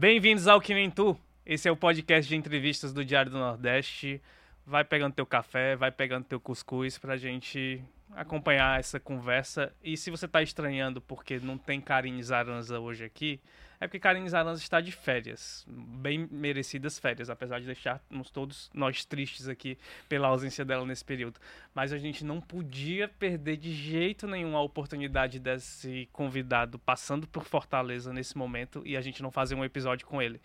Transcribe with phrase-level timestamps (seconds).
[0.00, 1.14] Bem-vindos ao Que Nem Tu.
[1.44, 4.18] Esse é o podcast de entrevistas do Diário do Nordeste.
[4.64, 9.70] Vai pegando teu café, vai pegando teu cuscuz pra gente acompanhar essa conversa.
[9.84, 13.38] E se você tá estranhando porque não tem Karine Zaranza hoje aqui,
[13.80, 15.64] é porque Karine Zaranza está de férias.
[15.66, 21.40] Bem merecidas férias, apesar de deixarmos todos nós tristes aqui pela ausência dela nesse período.
[21.74, 27.44] Mas a gente não podia perder de jeito nenhum a oportunidade desse convidado passando por
[27.44, 30.42] Fortaleza nesse momento e a gente não fazer um episódio com ele.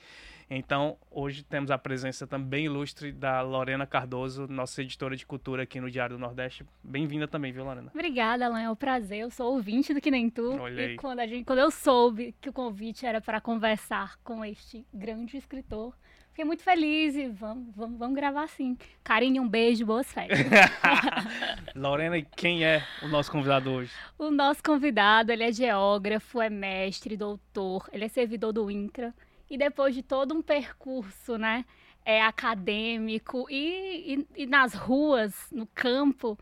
[0.50, 5.80] Então, hoje temos a presença também ilustre da Lorena Cardoso, nossa editora de cultura aqui
[5.80, 6.63] no Diário do Nordeste.
[6.84, 7.90] Bem-vinda também, viu, Lorena?
[7.94, 8.62] Obrigada, Alan.
[8.62, 9.20] É um prazer.
[9.20, 10.55] Eu sou ouvinte do Que Nem Tu.
[10.59, 10.94] Olha aí.
[10.94, 14.85] E quando, a gente, quando eu soube que o convite era para conversar com este
[14.94, 15.95] grande escritor,
[16.30, 18.77] fiquei muito feliz e vamos, vamos, vamos gravar sim.
[19.04, 20.38] Carinho, um beijo, boas férias.
[21.73, 23.91] Lorena, e quem é o nosso convidado hoje?
[24.20, 29.12] o nosso convidado, ele é geógrafo, é mestre, doutor, ele é servidor do INCRA.
[29.49, 31.66] E depois de todo um percurso, né,
[32.04, 36.38] é, acadêmico e, e, e nas ruas, no campo,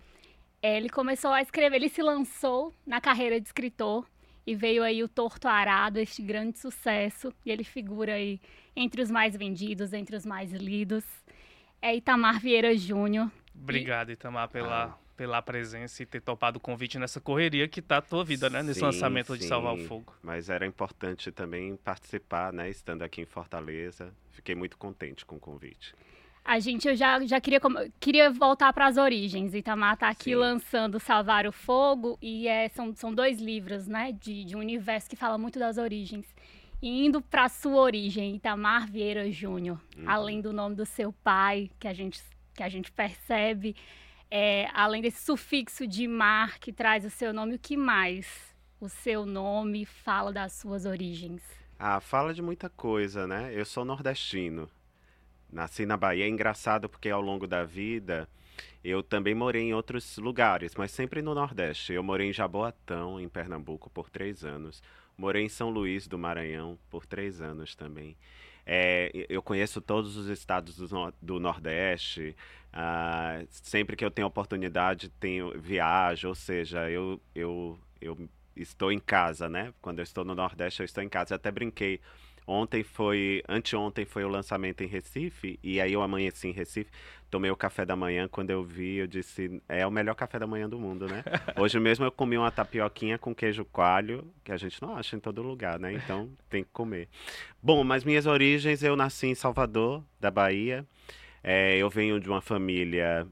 [0.61, 4.05] é, ele começou a escrever, ele se lançou na carreira de escritor
[4.45, 8.41] e veio aí o Torto Arado, este grande sucesso, e ele figura aí
[8.75, 11.05] entre os mais vendidos, entre os mais lidos.
[11.81, 13.31] É Itamar Vieira Júnior.
[13.55, 18.01] Obrigado, Itamar, pela, pela presença e ter topado o convite nessa correria que tá a
[18.01, 18.63] tua vida, né?
[18.63, 20.13] Nesse Sim, lançamento de sim, Salvar o Fogo.
[20.21, 22.69] Mas era importante também participar, né?
[22.69, 24.13] Estando aqui em Fortaleza.
[24.31, 25.93] Fiquei muito contente com o convite.
[26.45, 27.61] A gente, eu já, já queria,
[27.99, 29.53] queria voltar para as origens.
[29.53, 30.35] Itamar tá aqui Sim.
[30.35, 35.09] lançando Salvar o Fogo e é, são, são dois livros, né, de, de um universo
[35.09, 36.25] que fala muito das origens.
[36.81, 40.03] E indo para sua origem, Itamar Vieira Júnior, Uhum.
[40.05, 42.21] além do nome do seu pai, que a gente,
[42.53, 43.73] que a gente percebe,
[44.35, 48.89] é, além desse sufixo de mar que traz o seu nome, o que mais o
[48.89, 51.43] seu nome fala das suas origens?
[51.77, 53.51] Ah, fala de muita coisa, né?
[53.53, 54.67] Eu sou nordestino.
[55.51, 56.25] Nasci na Bahia.
[56.25, 58.27] É engraçado porque ao longo da vida
[58.83, 61.93] eu também morei em outros lugares, mas sempre no Nordeste.
[61.93, 64.81] Eu morei em Jaboatão, em Pernambuco, por três anos.
[65.15, 68.17] Morei em São Luís do Maranhão por três anos também.
[68.65, 72.35] É, eu conheço todos os estados do, do Nordeste.
[72.71, 78.17] ah, sempre que eu tenho oportunidade, tenho viajo, ou seja, eu, eu, eu
[78.55, 79.73] estou em casa, né?
[79.81, 81.33] Quando eu estou no Nordeste, eu estou em casa.
[81.33, 81.99] Eu até brinquei.
[82.45, 86.91] Ontem foi, anteontem foi o lançamento em Recife, e aí eu amanheci em Recife,
[87.33, 90.45] tomei o café da manhã, quando eu vi, eu disse, é o melhor café da
[90.45, 91.23] manhã do mundo, né?
[91.57, 95.19] Hoje mesmo eu comi uma tapioquinha com queijo coalho, que a gente não acha em
[95.19, 95.93] todo lugar, né?
[95.93, 97.09] Então tem que comer.
[97.59, 100.85] Bom, mas minhas origens, eu nasci em Salvador, da Bahia.
[101.43, 103.27] É, eu venho de uma família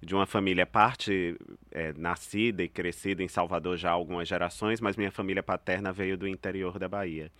[0.00, 1.36] de uma família parte
[1.70, 6.16] é, nascida e crescida em Salvador já há algumas gerações, mas minha família paterna veio
[6.16, 7.30] do interior da Bahia.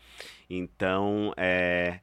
[0.49, 2.01] Então, é,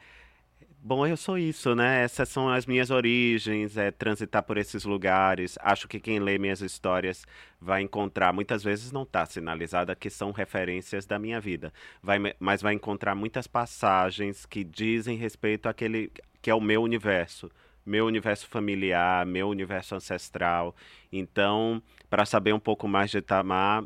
[0.82, 2.04] bom, eu sou isso, né?
[2.04, 5.58] Essas são as minhas origens, é transitar por esses lugares.
[5.62, 7.26] Acho que quem lê minhas histórias
[7.60, 12.62] vai encontrar, muitas vezes não está sinalizada que são referências da minha vida, vai, mas
[12.62, 17.50] vai encontrar muitas passagens que dizem respeito àquele que é o meu universo
[17.86, 20.76] meu universo familiar, meu universo ancestral.
[21.12, 23.84] Então, para saber um pouco mais de Itamar,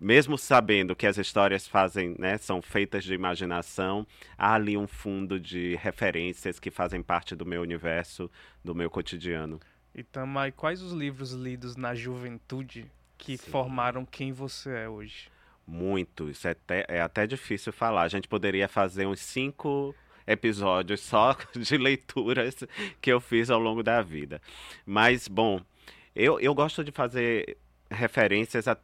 [0.00, 5.40] mesmo sabendo que as histórias fazem, né, são feitas de imaginação, há ali um fundo
[5.40, 8.30] de referências que fazem parte do meu universo,
[8.64, 9.58] do meu cotidiano.
[9.94, 13.50] Itamar, e quais os livros lidos na juventude que Sim.
[13.50, 15.28] formaram quem você é hoje?
[15.66, 18.02] Muito, isso é até, é até difícil falar.
[18.02, 19.94] A gente poderia fazer uns cinco
[20.26, 22.56] episódios só de leituras
[23.00, 24.40] que eu fiz ao longo da vida.
[24.86, 25.60] Mas, bom,
[26.14, 27.58] eu, eu gosto de fazer
[27.90, 28.78] referências a-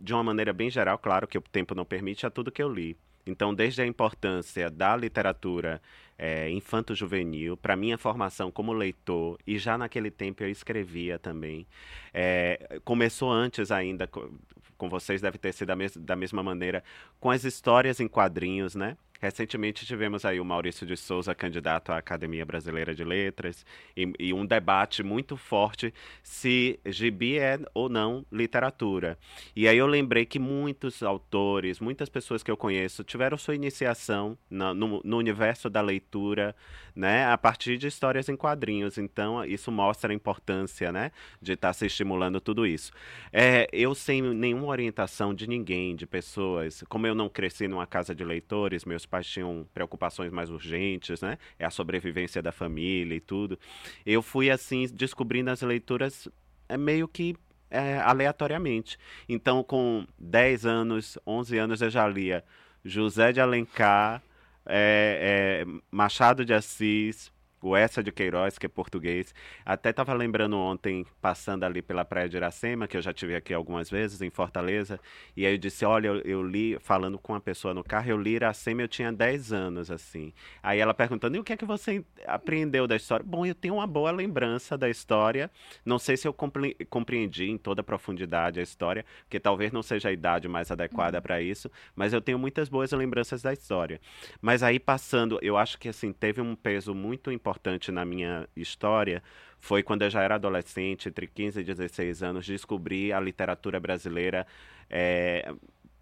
[0.00, 2.72] de uma maneira bem geral, claro que o tempo não permite, a tudo que eu
[2.72, 2.96] li.
[3.26, 5.82] Então, desde a importância da literatura
[6.16, 11.66] é, infanto-juvenil, para minha formação como leitor, e já naquele tempo eu escrevia também.
[12.12, 14.30] É, começou antes ainda, co-
[14.78, 16.82] com vocês deve ter sido da, mes da mesma maneira,
[17.20, 18.96] com as histórias em quadrinhos, né?
[19.20, 23.66] Recentemente tivemos aí o Maurício de Souza, candidato à Academia Brasileira de Letras,
[23.96, 25.92] e, e um debate muito forte
[26.22, 29.18] se gibi é ou não literatura.
[29.56, 34.38] E aí eu lembrei que muitos autores, muitas pessoas que eu conheço tiveram sua iniciação
[34.48, 36.54] na- no, no universo da leitura,
[36.98, 38.98] né, a partir de histórias em quadrinhos.
[38.98, 42.90] Então isso mostra a importância, né, de estar se estimulando tudo isso.
[43.32, 48.12] É, eu sem nenhuma orientação de ninguém, de pessoas, como eu não cresci numa casa
[48.12, 51.38] de leitores, meus pais tinham preocupações mais urgentes, né?
[51.56, 53.56] É a sobrevivência da família e tudo.
[54.04, 56.28] Eu fui assim descobrindo as leituras
[56.68, 57.36] é meio que
[57.70, 58.98] é, aleatoriamente.
[59.28, 62.44] Então, com 10 anos, 11 anos, eu já lia
[62.84, 64.22] José de Alencar,
[64.68, 69.34] é, é, Machado de Assis, o Essa de Queiroz, que é português.
[69.64, 73.52] Até estava lembrando ontem, passando ali pela Praia de Iracema, que eu já tive aqui
[73.52, 75.00] algumas vezes, em Fortaleza,
[75.36, 78.20] e aí eu disse, olha, eu, eu li, falando com uma pessoa no carro, eu
[78.20, 80.32] li Iracema, eu tinha 10 anos, assim.
[80.62, 83.24] Aí ela perguntando, e o que é que você aprendeu da história?
[83.26, 85.50] Bom, eu tenho uma boa lembrança da história,
[85.84, 90.08] não sei se eu compreendi em toda a profundidade a história, porque talvez não seja
[90.08, 91.22] a idade mais adequada uhum.
[91.22, 94.00] para isso, mas eu tenho muitas boas lembranças da história.
[94.40, 98.46] Mas aí passando, eu acho que assim, teve um peso muito importante importante na minha
[98.54, 99.22] história
[99.58, 104.46] foi quando eu já era adolescente, entre 15 e 16 anos, descobri a literatura brasileira
[104.88, 105.52] é,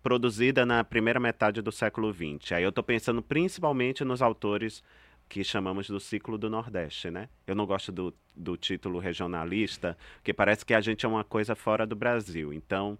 [0.03, 2.53] produzida na primeira metade do século XX.
[2.53, 4.83] Aí eu estou pensando principalmente nos autores
[5.29, 7.29] que chamamos do ciclo do Nordeste, né?
[7.47, 11.55] Eu não gosto do, do título regionalista, porque parece que a gente é uma coisa
[11.55, 12.53] fora do Brasil.
[12.53, 12.99] Então,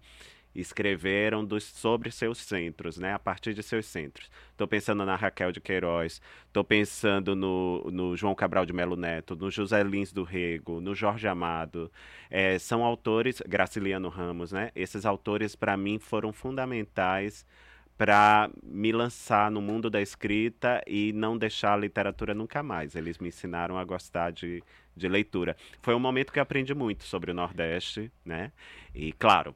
[0.59, 3.13] escreveram dos, sobre seus centros, né?
[3.13, 4.29] A partir de seus centros.
[4.51, 9.35] Estou pensando na Raquel de Queiroz, estou pensando no, no, João Cabral de Melo Neto,
[9.35, 11.91] no José Lins do Rego, no Jorge Amado.
[12.29, 14.71] É, são autores, Graciliano Ramos, né?
[14.75, 17.45] Esses autores, para mim, foram fundamentais
[17.97, 22.95] para me lançar no mundo da escrita e não deixar a literatura nunca mais.
[22.95, 24.63] Eles me ensinaram a gostar de,
[24.97, 25.55] de leitura.
[25.81, 28.51] Foi um momento que aprendi muito sobre o Nordeste, né?
[28.93, 29.55] E, claro,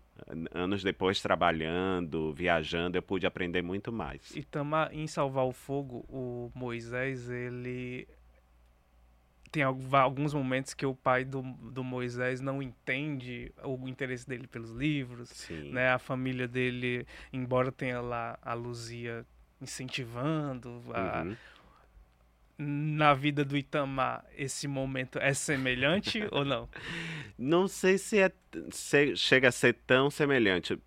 [0.54, 4.36] anos depois trabalhando, viajando, eu pude aprender muito mais.
[4.36, 8.08] E tama, em Salvar o Fogo, o Moisés, ele
[9.52, 14.72] tem alguns momentos que o pai do, do Moisés não entende o interesse dele pelos
[14.72, 15.72] livros, Sim.
[15.72, 15.92] né?
[15.92, 19.26] A família dele, embora tenha lá a Luzia
[19.60, 21.24] incentivando, a...
[21.24, 21.36] Uhum.
[22.58, 26.70] Na vida do Itamar, esse momento é semelhante ou não?
[27.38, 28.32] Não sei se, é,
[28.70, 30.78] se chega a ser tão semelhante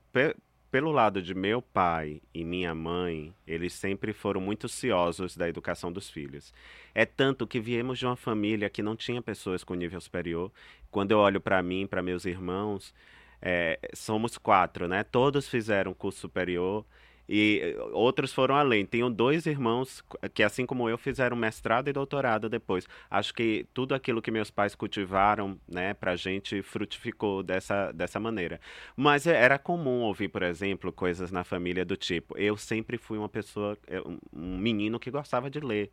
[0.71, 5.93] pelo lado de meu pai e minha mãe, eles sempre foram muito ciosos da educação
[5.93, 6.53] dos filhos.
[6.93, 10.51] É tanto que viemos de uma família que não tinha pessoas com nível superior.
[10.91, 12.93] Quando eu olho para mim, para meus irmãos,
[13.41, 15.05] é, somos quatro, né?
[15.05, 16.85] Todos fizeram curso superior
[17.29, 18.85] e eh, outros foram além.
[18.85, 22.87] Tenho dois irmãos que, assim como eu, fizeram mestrado e doutorado depois.
[23.11, 28.61] Acho que tudo aquilo que meus pais cultivaram, né, pra gente frutificou dessa, dessa maneira.
[28.97, 33.19] Mas é, era comum ouvir, por exemplo, coisas na família do tipo: eu sempre fui
[33.19, 35.91] uma pessoa, eh, um menino que gostava de ler.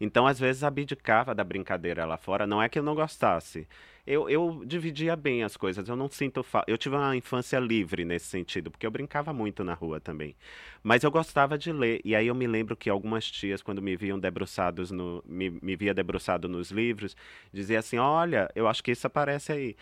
[0.00, 2.46] Então, às vezes, abdicava da brincadeira lá fora.
[2.46, 3.66] Não é que eu não gostasse
[4.06, 5.88] eu, eu dividia bem as coisas.
[5.88, 6.44] Eu não sinto.
[6.66, 10.34] Eu tive uma infância livre nesse sentido, porque eu brincava muito na rua também.
[10.82, 12.00] Mas eu gostava de ler.
[12.04, 15.22] E aí eu me lembro que algumas tias, quando me viam debruçados no.
[15.26, 17.16] me, me via debruçado nos livros,
[17.52, 19.76] dizia assim: olha, eu acho que isso aparece aí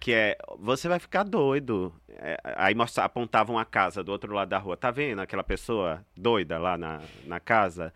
[0.00, 1.92] que é você vai ficar doido.
[2.10, 4.76] É, aí mostra, apontavam a casa do outro lado da rua.
[4.76, 7.92] Tá vendo aquela pessoa doida lá na, na casa?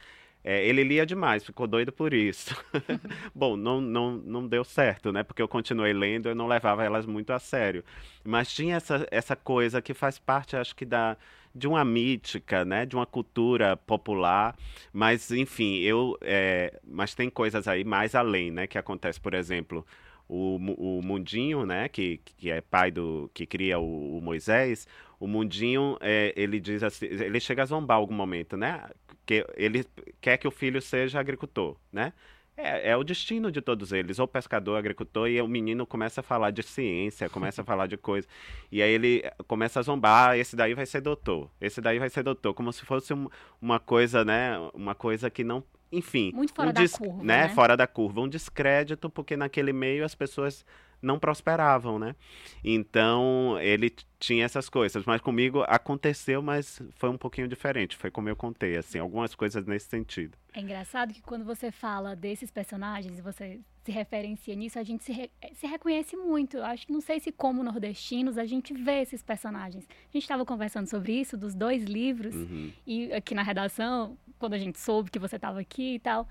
[0.51, 2.57] É, ele lia demais, ficou doido por isso.
[3.35, 5.23] Bom, não, não, não deu certo, né?
[5.23, 7.85] Porque eu continuei lendo, eu não levava elas muito a sério.
[8.25, 11.19] Mas tinha essa, essa coisa que faz parte, acho que, da,
[11.55, 12.87] de uma mítica, né?
[12.87, 14.57] De uma cultura popular.
[14.91, 16.17] Mas, enfim, eu.
[16.23, 18.67] É, mas tem coisas aí mais além, né?
[18.67, 19.87] Que acontece, por exemplo.
[20.27, 24.87] O, o Mundinho, né, que, que é pai do que cria o, o Moisés,
[25.19, 28.91] o Mundinho, é, ele diz assim, ele chega a zombar algum momento, né?
[29.29, 29.85] Que ele
[30.23, 32.15] quer que o filho seja agricultor, né?
[32.57, 36.25] É, é, o destino de todos eles, ou pescador, agricultor, e o menino começa a
[36.25, 38.27] falar de ciência, começa a falar de coisa.
[38.73, 42.25] E aí ele começa a zombar, esse daí vai ser doutor, esse daí vai ser
[42.25, 43.29] doutor, como se fosse um,
[43.61, 44.59] uma coisa, né?
[44.75, 45.63] Uma coisa que não.
[45.93, 46.33] Enfim.
[46.35, 47.23] Muito fora um da curva.
[47.23, 47.43] Né?
[47.43, 47.49] né?
[47.51, 48.21] Fora da curva.
[48.23, 50.65] Um descrédito, porque naquele meio as pessoas
[51.01, 52.15] não prosperavam, né?
[52.65, 58.29] Então ele tinha essas coisas, mas comigo aconteceu, mas foi um pouquinho diferente, foi como
[58.29, 60.37] eu contei, assim, algumas coisas nesse sentido.
[60.53, 65.03] É engraçado que quando você fala desses personagens e você se referencia nisso, a gente
[65.05, 66.59] se, re se reconhece muito.
[66.59, 69.87] Eu acho que não sei se como nordestinos a gente vê esses personagens.
[69.89, 72.73] A gente estava conversando sobre isso dos dois livros uhum.
[72.87, 76.29] e aqui na redação, quando a gente soube que você estava aqui e tal,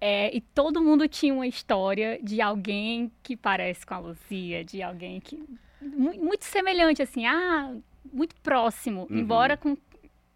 [0.00, 4.82] é, e todo mundo tinha uma história de alguém que parece com a Luzia, de
[4.82, 5.42] alguém que.
[5.82, 7.74] Muito semelhante, assim, ah,
[8.12, 9.18] muito próximo, uhum.
[9.18, 9.76] embora com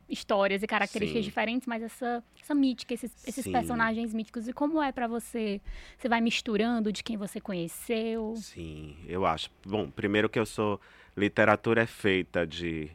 [0.08, 1.28] histórias e características Sim.
[1.28, 4.48] diferentes, mas essa, essa mítica, esses, esses personagens míticos.
[4.48, 5.60] E como é para você?
[5.98, 8.34] Você vai misturando de quem você conheceu?
[8.36, 9.50] Sim, eu acho.
[9.66, 10.80] Bom, primeiro que eu sou.
[11.16, 12.90] Literatura é feita de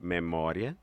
[0.00, 0.76] memória,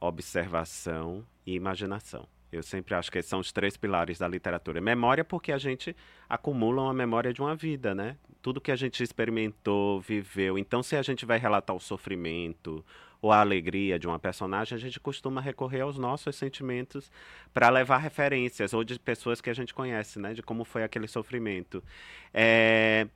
[0.00, 2.28] observação e imaginação.
[2.50, 4.80] Eu sempre acho que são os três pilares da literatura.
[4.80, 5.94] Memória, porque a gente
[6.28, 8.16] acumula uma memória de uma vida, né?
[8.40, 10.58] Tudo que a gente experimentou, viveu.
[10.58, 12.84] Então, se a gente vai relatar o sofrimento
[13.20, 17.10] ou a alegria de uma personagem, a gente costuma recorrer aos nossos sentimentos
[17.52, 20.32] para levar referências ou de pessoas que a gente conhece, né?
[20.32, 21.82] De como foi aquele sofrimento.
[22.32, 23.06] É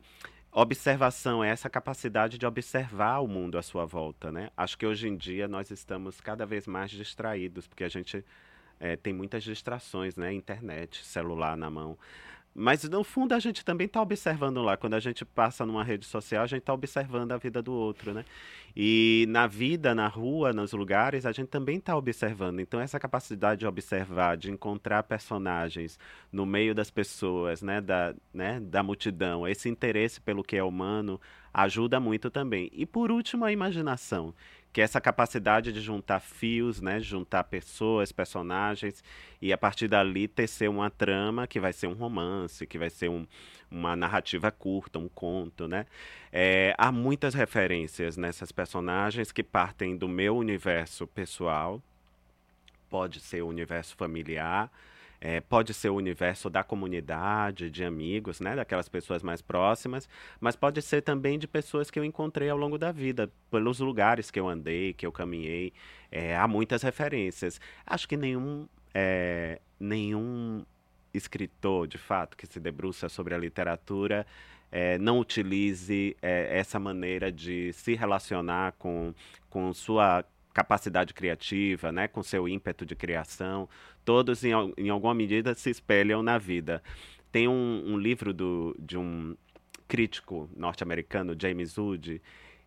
[0.52, 4.50] observação é essa capacidade de observar o mundo à sua volta, né?
[4.54, 8.22] Acho que hoje em dia nós estamos cada vez mais distraídos, porque a gente
[8.82, 10.32] é, tem muitas distrações, né?
[10.32, 11.96] Internet, celular na mão.
[12.54, 14.76] Mas no fundo a gente também está observando lá.
[14.76, 18.12] Quando a gente passa numa rede social, a gente está observando a vida do outro,
[18.12, 18.24] né?
[18.76, 22.58] E na vida, na rua, nos lugares, a gente também está observando.
[22.58, 25.98] Então essa capacidade de observar, de encontrar personagens
[26.32, 27.80] no meio das pessoas, né?
[27.80, 28.58] Da, né?
[28.60, 31.20] da multidão, esse interesse pelo que é humano
[31.54, 32.68] ajuda muito também.
[32.72, 34.34] E por último, a imaginação
[34.72, 39.04] que é essa capacidade de juntar fios, né, juntar pessoas, personagens
[39.40, 43.10] e a partir dali tecer uma trama que vai ser um romance, que vai ser
[43.10, 43.26] um,
[43.70, 45.86] uma narrativa curta, um conto, né?
[46.32, 51.82] É, há muitas referências nessas personagens que partem do meu universo pessoal,
[52.88, 54.70] pode ser o universo familiar,
[55.24, 60.08] é, pode ser o universo da comunidade, de amigos, né, daquelas pessoas mais próximas,
[60.40, 64.32] mas pode ser também de pessoas que eu encontrei ao longo da vida, pelos lugares
[64.32, 65.72] que eu andei, que eu caminhei.
[66.10, 67.60] É, há muitas referências.
[67.86, 70.64] Acho que nenhum, é, nenhum
[71.14, 74.26] escritor, de fato, que se debruça sobre a literatura
[74.72, 79.14] é, não utilize é, essa maneira de se relacionar com,
[79.48, 83.68] com sua capacidade criativa, né, com seu ímpeto de criação,
[84.04, 86.82] todos em, em alguma medida se espelham na vida.
[87.30, 89.36] Tem um, um livro do, de um
[89.88, 92.20] crítico norte-americano, James Wood,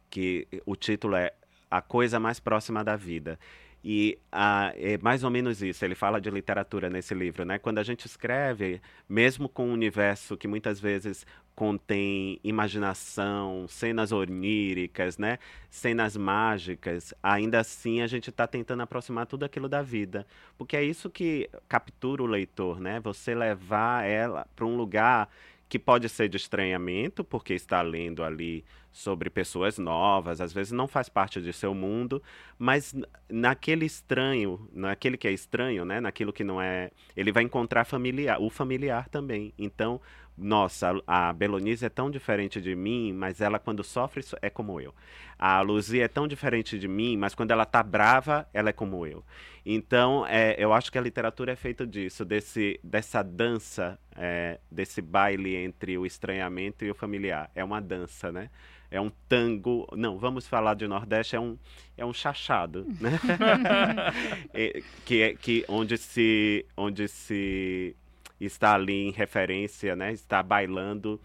[0.09, 1.33] que o título é
[1.69, 3.39] A Coisa Mais Próxima da Vida.
[3.83, 7.59] E ah, é mais ou menos isso, ele fala de literatura nesse livro, né?
[7.59, 11.23] Quando a gente escreve, mesmo com um universo que muitas vezes
[11.55, 15.39] contém imaginação, cenas oníricas, né?
[15.69, 20.27] Cenas mágicas, ainda assim a gente está tentando aproximar tudo aquilo da vida.
[20.57, 22.99] Porque é isso que captura o leitor, né?
[22.99, 25.29] Você levar ela para um lugar
[25.67, 30.87] que pode ser de estranhamento, porque está lendo ali sobre pessoas novas, às vezes não
[30.87, 32.23] faz parte de seu mundo,
[32.57, 32.95] mas
[33.27, 38.39] naquele estranho, naquele que é estranho, né, naquilo que não é, ele vai encontrar familiar,
[38.39, 39.53] o familiar também.
[39.57, 39.99] Então,
[40.37, 44.93] nossa, a Belonise é tão diferente de mim, mas ela quando sofre é como eu.
[45.39, 49.05] A Luzia é tão diferente de mim, mas quando ela tá brava, ela é como
[49.05, 49.23] eu.
[49.65, 55.01] Então, é, eu acho que a literatura é feita disso, desse, dessa dança, é, desse
[55.01, 57.49] baile entre o estranhamento e o familiar.
[57.55, 58.49] É uma dança, né?
[58.91, 59.87] É um tango.
[59.93, 61.57] Não, vamos falar de Nordeste, é um,
[61.97, 63.19] é um chachado, né?
[64.53, 67.95] é, que, que onde se, onde se
[68.39, 70.11] está ali em referência, né?
[70.11, 71.21] Está bailando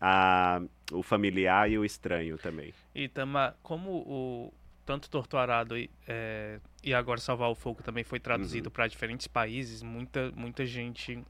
[0.00, 2.74] a, o familiar e o estranho também.
[2.94, 4.52] E Tama, como o
[4.84, 8.72] tanto Torturado e, é, e agora Salvar o Fogo também foi traduzido uhum.
[8.72, 11.22] para diferentes países, muita, muita gente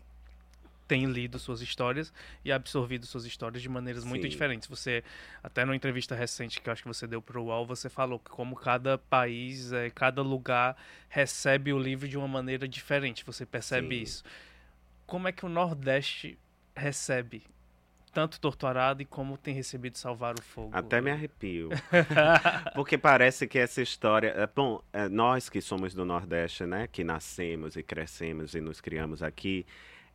[0.88, 2.12] tem lido suas histórias
[2.44, 4.08] e absorvido suas histórias de maneiras Sim.
[4.08, 4.68] muito diferentes.
[4.68, 5.02] Você,
[5.42, 8.18] até numa entrevista recente que eu acho que você deu para o UOL, você falou
[8.18, 10.76] que como cada país, é, cada lugar
[11.08, 13.24] recebe o livro de uma maneira diferente.
[13.24, 14.02] Você percebe Sim.
[14.02, 14.24] isso
[15.06, 16.38] como é que o Nordeste
[16.74, 17.44] recebe
[18.12, 20.70] tanto Torturado e como tem recebido Salvar o Fogo.
[20.72, 21.70] Até me arrepio.
[22.74, 24.28] Porque parece que essa história.
[24.28, 26.86] É, bom, é, nós que somos do Nordeste, né?
[26.86, 29.64] Que nascemos e crescemos e nos criamos aqui.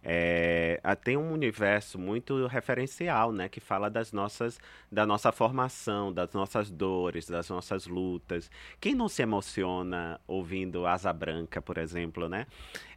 [0.03, 4.59] É, tem um universo muito referencial, né, que fala das nossas,
[4.91, 8.49] da nossa formação, das nossas dores, das nossas lutas.
[8.79, 12.45] Quem não se emociona ouvindo Asa Branca, por exemplo, né?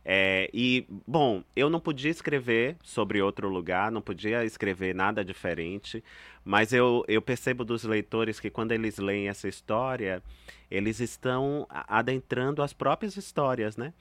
[0.04, 6.02] É, e, bom, eu não podia escrever sobre outro lugar, não podia escrever nada diferente,
[6.45, 10.23] mas eu, eu percebo dos leitores que quando eles leem essa história,
[10.71, 13.92] eles estão adentrando as próprias histórias, né?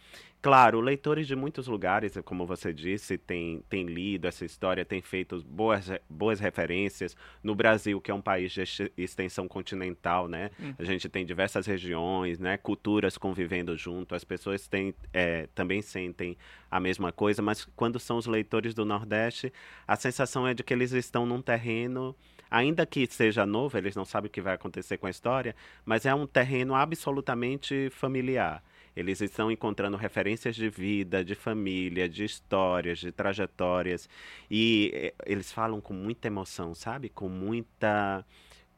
[0.41, 5.43] Claro, leitores de muitos lugares, como você disse, têm, têm lido essa história, têm feito
[5.43, 7.13] boas, boas referências.
[7.43, 8.63] No Brasil, que é um país de
[8.97, 10.49] extensão continental, né?
[10.57, 10.73] Hum.
[10.79, 12.55] A gente tem diversas regiões, né?
[12.55, 14.15] Culturas convivendo junto.
[14.15, 16.37] As pessoas têm, é, também sentem
[16.69, 19.51] a mesma coisa, mas quando são os leitores do Nordeste,
[19.87, 22.15] a sensação é de que eles estão num terreno
[22.49, 25.55] ainda que seja novo, eles não sabem o que vai acontecer com a história,
[25.85, 28.63] mas é um terreno absolutamente familiar.
[28.95, 34.09] Eles estão encontrando referências de vida, de família, de histórias, de trajetórias.
[34.49, 37.07] E eh, eles falam com muita emoção, sabe?
[37.07, 38.25] Com muita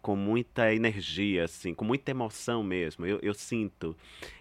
[0.02, 3.06] com muita energia, assim, com muita emoção mesmo.
[3.06, 3.96] Eu, eu sinto.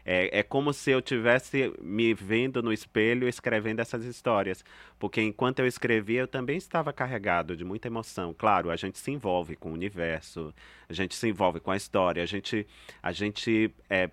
[0.04, 4.64] É, é como se eu tivesse me vendo no espelho escrevendo essas histórias.
[4.98, 8.34] Porque enquanto eu escrevia, eu também estava carregado de muita emoção.
[8.36, 10.54] Claro, a gente se envolve com o universo,
[10.88, 12.66] a gente se envolve com a história, a gente,
[13.02, 14.10] a gente é,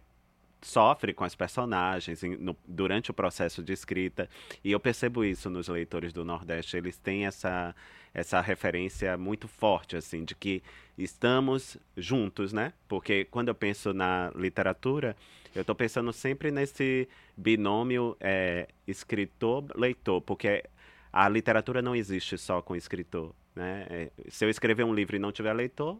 [0.61, 4.29] sofre com as personagens em, no, durante o processo de escrita.
[4.63, 6.77] E eu percebo isso nos leitores do Nordeste.
[6.77, 7.75] Eles têm essa,
[8.13, 10.63] essa referência muito forte, assim, de que
[10.97, 12.73] estamos juntos, né?
[12.87, 15.15] Porque quando eu penso na literatura,
[15.53, 20.63] eu estou pensando sempre nesse binômio é, escritor-leitor, porque
[21.11, 23.85] a literatura não existe só com escritor, né?
[23.89, 25.99] É, se eu escrever um livro e não tiver leitor,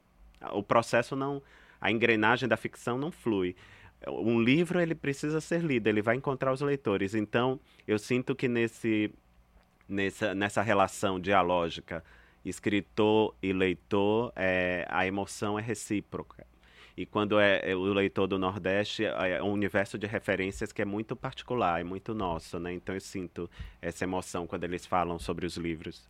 [0.52, 1.42] o processo não,
[1.80, 3.56] a engrenagem da ficção não flui
[4.08, 7.16] um livro ele precisa ser lido, ele vai encontrar os leitores.
[7.16, 9.12] Então, eu sinto que nesse,
[9.88, 12.04] nessa, nessa relação dialógica
[12.50, 16.46] escritor e leitor, é, a emoção é recíproca.
[16.96, 20.86] E quando é, é, o leitor do Nordeste, é um universo de referências que é
[20.86, 22.74] muito particular, é muito nosso, né?
[22.74, 23.50] Então eu sinto
[23.80, 26.08] essa emoção quando eles falam sobre os livros.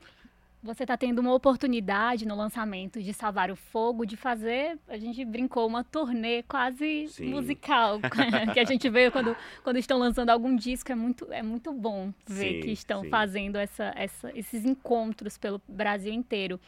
[0.63, 5.23] Você está tendo uma oportunidade no lançamento de Salvar o Fogo, de fazer, a gente
[5.23, 7.29] brincou, uma turnê quase Sim.
[7.29, 7.99] musical,
[8.53, 12.11] que a gente vê quando, quando estão lançando algum disco, é muito, é muito bom
[12.25, 13.09] ver sim, que estão sim.
[13.09, 16.59] fazendo essa, essa, esses encontros pelo Brasil inteiro.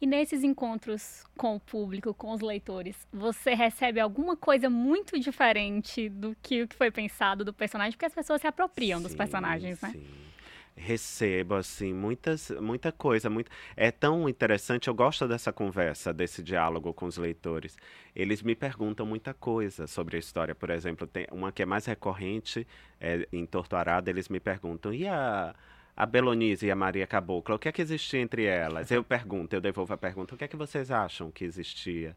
[0.00, 6.08] E nesses encontros com o público, com os leitores, você recebe alguma coisa muito diferente
[6.08, 9.14] do que o que foi pensado do personagem, porque as pessoas se apropriam sim, dos
[9.14, 9.90] personagens, né?
[9.90, 10.30] Sim
[10.76, 16.94] recebo assim muitas muita coisa muito é tão interessante eu gosto dessa conversa desse diálogo
[16.94, 17.76] com os leitores
[18.14, 21.86] eles me perguntam muita coisa sobre a história por exemplo tem uma que é mais
[21.86, 22.66] recorrente
[23.00, 25.54] é, em Torto Arado eles me perguntam e a
[25.96, 28.90] a Belonise e a Maria Cabocla, o que é que existia entre elas?
[28.90, 32.16] Eu pergunto, eu devolvo a pergunta, o que é que vocês acham que existia?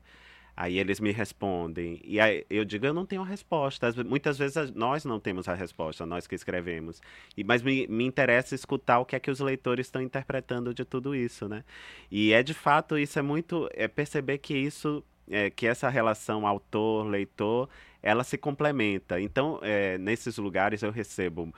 [0.56, 2.00] Aí eles me respondem.
[2.04, 3.92] E aí eu digo, eu não tenho a resposta.
[4.06, 7.02] Muitas vezes nós não temos a resposta, nós que escrevemos.
[7.36, 10.86] E, mas me, me interessa escutar o que é que os leitores estão interpretando de
[10.86, 11.64] tudo isso, né?
[12.12, 13.68] E é de fato, isso é muito.
[13.74, 15.04] É perceber que isso.
[15.30, 17.70] É, que essa relação autor-leitor,
[18.02, 19.22] ela se complementa.
[19.22, 21.54] Então, é, nesses lugares eu recebo.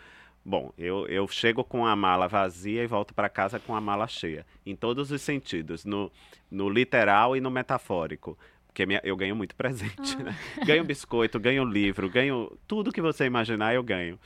[0.48, 4.08] Bom, eu, eu chego com a mala vazia e volto para casa com a mala
[4.08, 6.12] cheia, em todos os sentidos, no,
[6.52, 8.38] no literal e no metafórico.
[8.76, 10.24] Porque minha, eu ganho muito presente, ah.
[10.24, 10.38] né?
[10.66, 14.20] Ganho biscoito, ganho livro, ganho tudo que você imaginar, eu ganho.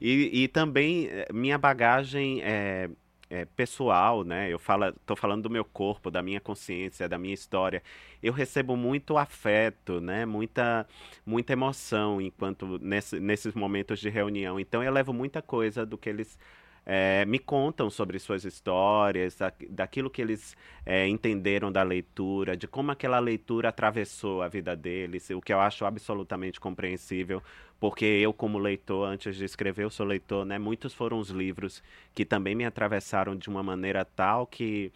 [0.00, 2.90] E, e também eh, minha bagagem é,
[3.30, 4.52] é, pessoal, né?
[4.52, 7.80] Eu falo, tô falando do meu corpo, da minha consciência, da minha história.
[8.20, 10.26] Eu recebo muito afeto, né?
[10.26, 10.84] Muita,
[11.24, 14.58] muita emoção enquanto nesse, nesses momentos de reunião.
[14.58, 16.36] Então eu levo muita coisa do que eles
[16.84, 22.66] é, me contam sobre suas histórias, da, daquilo que eles é, entenderam da leitura, de
[22.66, 27.42] como aquela leitura atravessou a vida deles, o que eu acho absolutamente compreensível,
[27.78, 30.58] porque eu, como leitor, antes de escrever, eu sou leitor, né?
[30.58, 31.82] Muitos foram os livros
[32.14, 34.92] que também me atravessaram de uma maneira tal que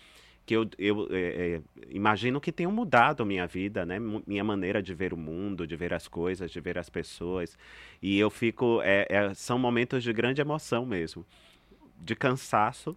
[0.46, 3.98] que eu, eu é, é, imagino que tenham mudado minha vida, né?
[4.24, 7.58] Minha maneira de ver o mundo, de ver as coisas, de ver as pessoas.
[8.00, 8.80] E eu fico.
[8.82, 11.26] É, é são momentos de grande emoção mesmo
[12.00, 12.96] de cansaço,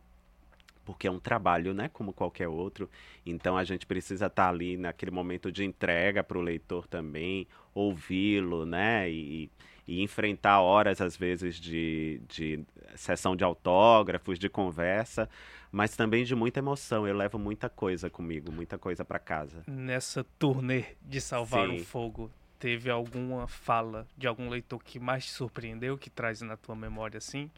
[0.86, 2.90] porque é um trabalho, né, como qualquer outro.
[3.26, 7.48] Então a gente precisa estar tá ali naquele momento de entrega para o leitor também,
[7.76, 9.52] ouvi-lo, né, e,
[9.88, 15.30] e, enfrentar horas às vezes de, de sessão de autógrafos, de conversa,
[15.72, 17.08] mas também de muita emoção.
[17.08, 19.64] Eu levo muita coisa comigo, muita coisa para casa.
[19.68, 21.76] Nessa turnê de salvar Sim.
[21.76, 26.58] o fogo, teve alguma fala de algum leitor que mais te surpreendeu, que traz na
[26.58, 27.50] tua memória assim?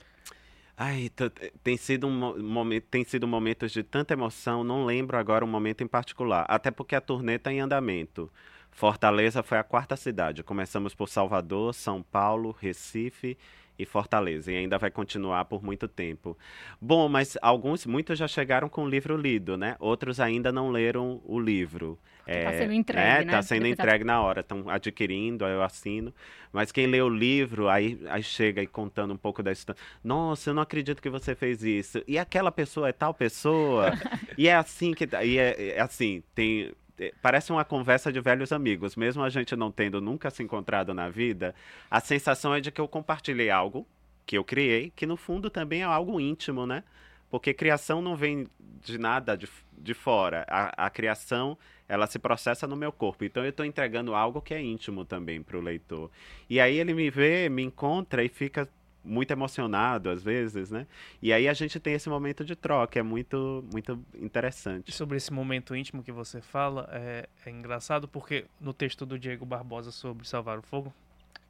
[0.83, 1.11] Ai,
[1.63, 5.83] tem sido um momento, tem sido momentos de tanta emoção, não lembro agora um momento
[5.83, 8.31] em particular, até porque a turnê está em andamento.
[8.71, 10.41] Fortaleza foi a quarta cidade.
[10.41, 13.37] Começamos por Salvador, São Paulo, Recife
[13.77, 16.35] e Fortaleza, e ainda vai continuar por muito tempo.
[16.81, 19.75] Bom, mas alguns, muitos já chegaram com o livro lido, né?
[19.79, 21.99] Outros ainda não leram o livro.
[22.27, 23.31] Está é, sendo entregue, né?
[23.33, 23.41] Né?
[23.41, 24.13] sendo Porque entregue tá...
[24.13, 26.13] na hora, estão adquirindo, aí eu assino.
[26.53, 29.81] Mas quem lê o livro, aí, aí chega e contando um pouco da história.
[30.03, 32.03] Nossa, eu não acredito que você fez isso.
[32.07, 33.91] E aquela pessoa é tal pessoa.
[34.37, 35.07] e é assim que.
[35.23, 39.55] E é, é assim, tem é, parece uma conversa de velhos amigos, mesmo a gente
[39.55, 41.55] não tendo nunca se encontrado na vida,
[41.89, 43.87] a sensação é de que eu compartilhei algo
[44.23, 46.83] que eu criei, que no fundo também é algo íntimo, né?
[47.31, 48.47] Porque criação não vem
[48.83, 50.45] de nada de, de fora.
[50.49, 53.23] A, a criação, ela se processa no meu corpo.
[53.23, 56.11] Então eu estou entregando algo que é íntimo também para o leitor.
[56.49, 58.69] E aí ele me vê, me encontra e fica
[59.03, 60.85] muito emocionado às vezes, né?
[61.21, 64.91] E aí a gente tem esse momento de troca, é muito, muito interessante.
[64.91, 69.45] Sobre esse momento íntimo que você fala, é, é engraçado porque no texto do Diego
[69.45, 70.93] Barbosa sobre Salvar o Fogo,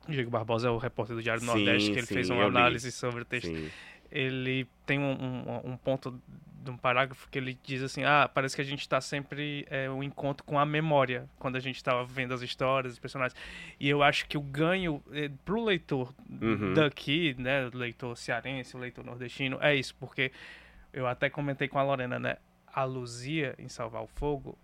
[0.08, 2.48] Diego Barbosa é o repórter do Diário do Nordeste, que ele sim, fez uma li.
[2.48, 3.48] análise sobre o texto.
[3.48, 3.70] Sim.
[4.12, 6.20] Ele tem um, um, um ponto
[6.64, 9.90] de um parágrafo que ele diz assim: ah, parece que a gente está sempre é,
[9.90, 13.36] um encontro com a memória quando a gente estava vendo as histórias, os personagens.
[13.80, 16.74] E eu acho que o ganho é, para o leitor Uhum.
[16.74, 20.32] daqui, né, o leitor cearense, o leitor nordestino, é isso, porque
[20.94, 24.58] eu até comentei com a Lorena, né, a Luzia em Salvar o Fogo.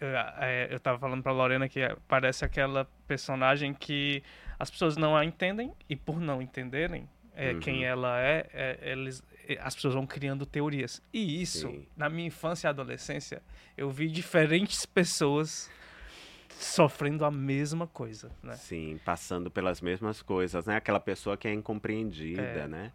[0.00, 4.22] Eu, é, eu tava falando pra Lorena que é- parece aquela personagem que
[4.58, 7.60] as pessoas não a entendem e por não entenderem é, Uhum.
[7.60, 11.02] quem ela é, é, eles, é, as pessoas vão criando teorias.
[11.12, 11.86] E isso, Sim.
[11.96, 13.42] na minha infância e adolescência,
[13.76, 15.70] eu vi diferentes pessoas
[16.50, 18.54] sofrendo a mesma coisa, né?
[18.54, 20.76] Sim, passando pelas mesmas coisas, né?
[20.76, 22.68] Aquela pessoa que é incompreendida, É.
[22.68, 22.92] né?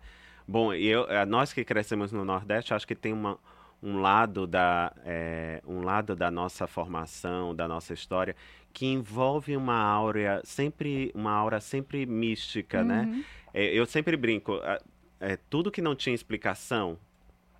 [0.47, 3.37] Bom, e eu, eh, nós que crescemos no Nordeste, acho que tem uma,
[3.83, 8.35] um lado da eh, um lado da nossa formação, da nossa história,
[8.73, 13.23] que envolve uma áurea sempre uma aura sempre mística, né?
[13.53, 14.59] É, eu sempre brinco,
[15.19, 16.97] é, tudo que não tinha explicação,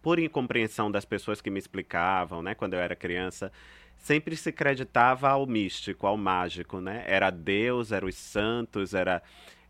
[0.02, 3.52] por incompreensão das pessoas que me explicavam, né, quando eu era criança,
[3.98, 7.04] sempre se acreditava ao místico, ao mágico, né?
[7.06, 9.22] Era Deus, eram os santos, era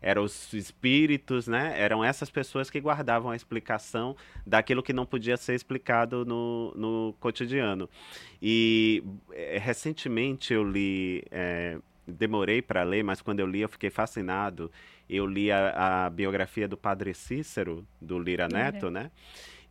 [0.02, 1.74] eram os espíritos, né?
[1.78, 7.14] Eram essas pessoas que guardavam a explicação daquilo que não podia ser explicado no, no
[7.20, 7.88] cotidiano.
[8.40, 9.02] E
[9.32, 14.70] eh, recentemente eu li, eh, demorei para ler, mas quando eu li eu fiquei fascinado.
[15.10, 18.58] Eu li a, a biografia do Padre Cícero, do Lira Lira.
[18.58, 19.10] Neto, né?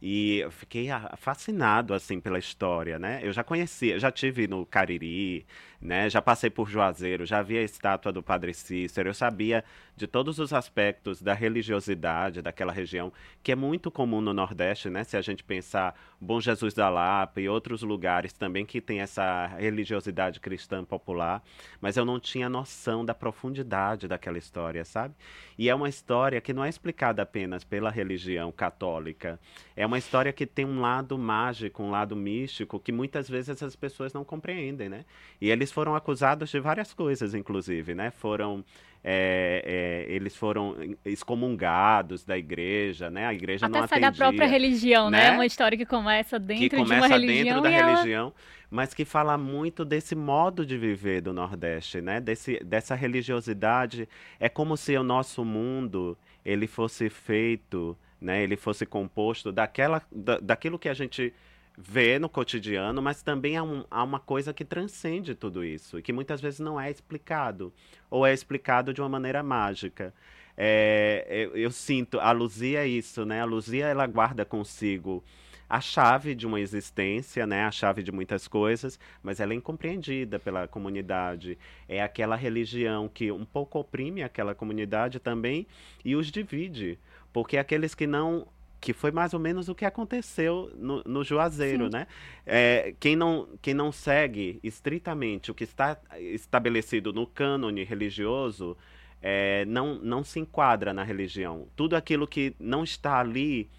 [0.02, 3.20] E eu fiquei fascinado, assim, pela história, né?
[3.22, 5.46] Eu já conhecia, já tive no Cariri,
[5.82, 6.10] né?
[6.10, 9.64] Já passei por Juazeiro, já vi a estátua do Padre Cícero, eu sabia
[9.96, 13.12] de todos os aspectos da religiosidade daquela região,
[13.44, 15.04] que é muito comum no Nordeste, né?
[15.04, 19.48] Se a gente pensar Bom Jesus da Lapa e outros lugares também que tem essa
[19.48, 21.44] religiosidade cristã popular,
[21.82, 25.14] mas eu não tinha noção da profundidade daquela história, sabe?
[25.58, 29.38] E é uma história que não é explicada apenas pela religião católica,
[29.76, 33.76] é uma história que tem um lado mágico, um lado místico, que muitas vezes as
[33.76, 35.04] pessoas não compreendem, né?
[35.42, 38.12] E eles foram acusados de várias coisas, inclusive, né?
[38.12, 38.64] Foram
[39.04, 43.26] é, é, eles foram excomungados da igreja, né?
[43.26, 45.32] A igreja não Até sai da atendia própria religião, né?
[45.32, 45.32] né?
[45.32, 47.96] Uma história que começa dentro que de uma começa religião dentro da ela...
[47.96, 48.34] religião,
[48.70, 52.22] mas que fala muito desse modo de viver do Nordeste, né?
[52.22, 54.08] Desse, dessa religiosidade.
[54.40, 58.44] É como se o nosso mundo ele fosse feito, né?
[58.44, 61.34] Ele fosse composto daquela, da, daquilo que a gente
[61.78, 66.02] vê no cotidiano, mas também há, um- há uma coisa que transcende tudo isso e
[66.02, 67.74] que muitas vezes não é explicado
[68.10, 70.14] ou é explicado de uma maneira mágica.
[70.58, 73.42] É, eu, eu sinto, a Luzia é isso, né?
[73.42, 75.24] A Luzia ela guarda consigo
[75.70, 77.64] a chave de uma existência, né?
[77.64, 81.58] A chave de muitas coisas, mas ela é incompreendida pela comunidade.
[81.88, 85.66] É aquela religião que um pouco oprime aquela comunidade também
[86.04, 87.00] e os divide,
[87.32, 88.48] porque aqueles que não
[88.80, 91.92] que foi mais ou menos o que aconteceu no, no Juazeiro, Sim.
[91.92, 92.08] né?
[92.46, 98.78] É, quem, não, quem não segue estritamente o que está estabelecido no cânone religioso
[99.22, 101.68] é, não, não se enquadra na religião.
[101.76, 103.70] Tudo aquilo que não está ali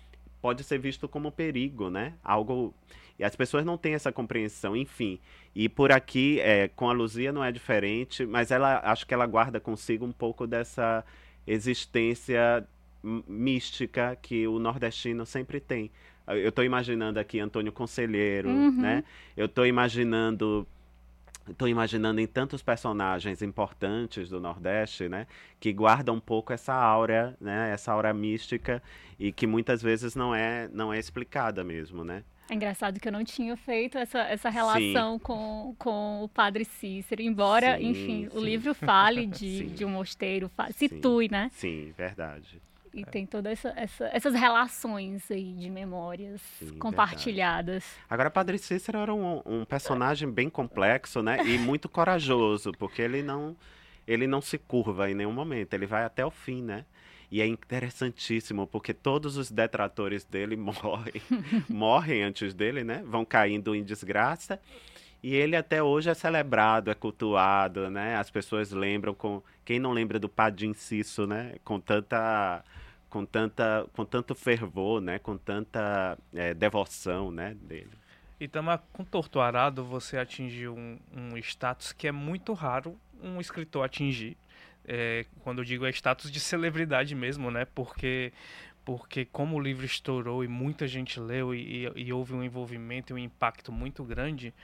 [0.41, 2.15] pode ser visto como perigo, né?
[2.23, 2.75] Algo.
[3.19, 5.19] E as pessoas não têm essa compreensão, enfim.
[5.55, 9.27] E por aqui, é, com a Luzia não é diferente, mas ela acho que ela
[9.27, 11.05] guarda consigo um pouco dessa
[11.47, 12.67] existência
[13.03, 15.91] mística que o nordestino sempre tem.
[16.27, 18.71] Eu estou imaginando aqui Antônio Conselheiro, Uhum.
[18.83, 19.05] né?
[19.37, 20.67] Eu estou imaginando
[21.49, 25.27] Estou imaginando em tantos personagens importantes do Nordeste, né,
[25.59, 28.81] que guardam um pouco essa aura, né, essa aura mística
[29.19, 32.23] e que muitas vezes não é não é explicada mesmo, né?
[32.49, 37.21] É engraçado que eu não tinha feito essa, essa relação com, com o padre Cícero,
[37.23, 38.45] embora, Sim, enfim, o sim.
[38.45, 41.51] livro fale de, de um mosteiro, fa- situe, né?
[41.53, 42.61] Sim, verdade.
[42.93, 47.85] E tem todas essa, essa- essas relações aí de memórias Sim, compartilhadas.
[48.09, 53.23] Agora, Padre Cícero era um, um personagem bem complexo, né, e muito corajoso, porque ele
[53.23, 53.57] não
[54.07, 56.85] ele não se curva em nenhum momento, ele vai até o fim, né?
[57.31, 61.23] E é interessantíssimo, porque todos os detratores dele morrem,
[61.69, 63.05] morrem antes dele, né?
[63.07, 64.61] Vão caindo em desgraça.
[65.23, 68.17] E ele até hoje é celebrado, é cultuado, né?
[68.17, 71.55] As pessoas lembram com quem não lembra do Padim Cisso, né?
[71.63, 72.65] Com tanta
[73.11, 75.19] com tanta com tanto fervor, né?
[75.19, 77.55] Com tanta eh, devoção, né?
[77.61, 77.91] Dele.
[78.41, 83.85] Itamar, com Torto Arado você atingiu um, um status que é muito raro um escritor
[83.85, 84.37] atingir,
[84.83, 87.67] É, quando eu digo é status de celebridade mesmo, né?
[87.67, 88.33] Porque
[88.83, 93.13] porque como o livro estourou e muita gente leu e, e, e houve um envolvimento
[93.13, 94.55] e um impacto muito grande,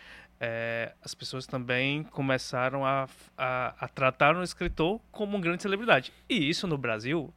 [0.40, 6.12] é, as pessoas também começaram a, a, a, tratar o escritor como uma grande celebridade.
[6.28, 7.32] E isso no Brasil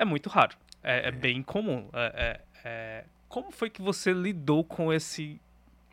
[0.00, 1.88] é muito raro, é, é bem comum.
[1.92, 5.40] É, é, é, como foi que você lidou com esse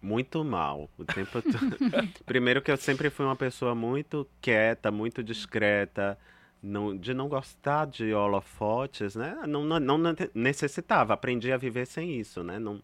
[0.01, 1.77] muito mal o tempo todo.
[2.25, 6.17] Primeiro que eu sempre fui uma pessoa muito quieta, muito discreta,
[6.63, 9.37] não, de não gostar de holofotes, né?
[9.47, 12.57] Não, não, não, necessitava, aprendi a viver sem isso, né?
[12.59, 12.81] Não,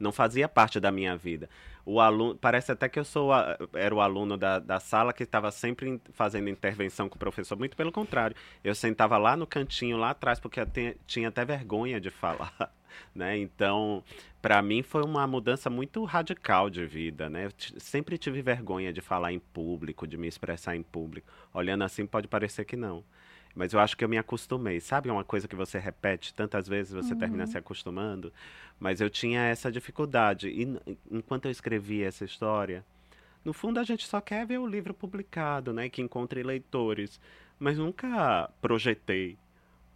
[0.00, 1.48] não fazia parte da minha vida.
[1.84, 5.24] O aluno, parece até que eu sou a, era o aluno da, da sala que
[5.24, 7.58] estava sempre fazendo intervenção com o professor.
[7.58, 11.44] Muito pelo contrário, eu sentava lá no cantinho, lá atrás, porque eu tinha, tinha até
[11.44, 12.52] vergonha de falar.
[13.14, 13.38] Né?
[13.38, 14.04] Então,
[14.42, 17.46] para mim foi uma mudança muito radical de vida, né?
[17.46, 21.26] Eu sempre tive vergonha de falar em público, de me expressar em público.
[21.54, 23.02] Olhando assim pode parecer que não.
[23.54, 24.80] Mas eu acho que eu me acostumei.
[24.80, 27.18] Sabe uma coisa que você repete tantas vezes, você uhum.
[27.18, 28.32] termina se acostumando?
[28.80, 30.48] Mas eu tinha essa dificuldade.
[30.48, 32.84] E enquanto eu escrevia essa história,
[33.44, 35.88] no fundo a gente só quer ver o livro publicado, né?
[35.88, 37.20] Que encontre leitores.
[37.58, 39.36] Mas nunca projetei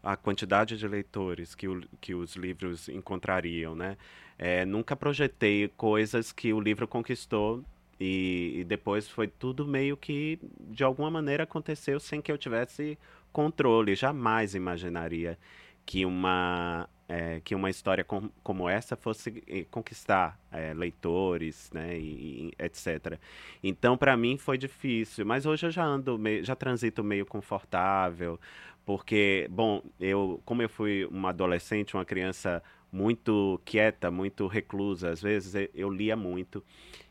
[0.02, 3.96] a quantidade de leitores que, o, que os livros encontrariam, né?
[4.38, 7.64] É, nunca projetei coisas que o livro conquistou
[7.98, 12.98] e, e, depois foi tudo meio que de alguma maneira aconteceu sem que eu tivesse
[13.36, 13.94] controle.
[13.94, 15.38] Jamais imaginaria
[15.84, 21.96] que uma é, que uma história com, como essa fosse eh, conquistar é, leitores, né,
[21.96, 23.18] e, e etc.
[23.62, 28.40] Então, para mim foi difícil, mas hoje eu já ando, meio, já transito meio confortável,
[28.84, 35.10] porque, bom, eu, como eu fui uma adolescente, uma criança muito quieta, muito reclusa.
[35.10, 36.62] Às vezes eu lia muito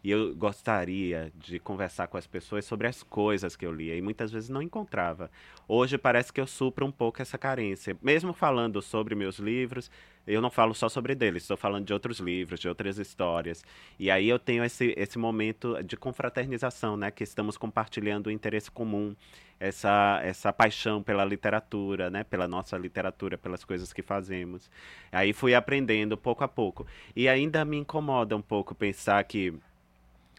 [0.04, 4.02] e eu gostaria de conversar com as pessoas sobre as coisas que eu lia e
[4.02, 5.30] muitas vezes não encontrava.
[5.68, 7.98] Hoje parece que eu supro um pouco essa carência.
[8.02, 9.90] Mesmo falando sobre meus livros,
[10.28, 13.64] eu não falo só sobre deles, estou falando de outros livros, de outras histórias.
[14.00, 17.12] E aí eu tenho esse, esse momento de confraternização, né?
[17.12, 19.16] Que estamos compartilhando o interesse comum,
[19.60, 22.24] essa, essa paixão pela literatura, né?
[22.24, 24.70] Pela nossa literatura, pelas coisas que fazemos.
[25.12, 26.88] Aí fui aprendendo pouco a pouco.
[27.16, 29.54] E ainda me incomoda um pouco pensar que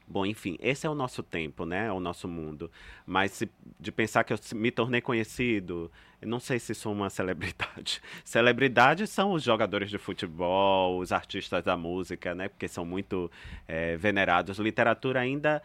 [0.08, 1.86] Bom, enfim, esse é o nosso tempo, né?
[1.86, 2.70] É o nosso mundo.
[3.04, 5.90] Mas se, de pensar que eu me tornei conhecido,
[6.22, 8.00] não sei se sou uma celebridade.
[8.24, 12.48] Celebridades são os jogadores de futebol, os artistas da música, né?
[12.48, 13.30] Porque são muito
[13.66, 14.58] é, venerados.
[14.58, 15.60] Literatura ainda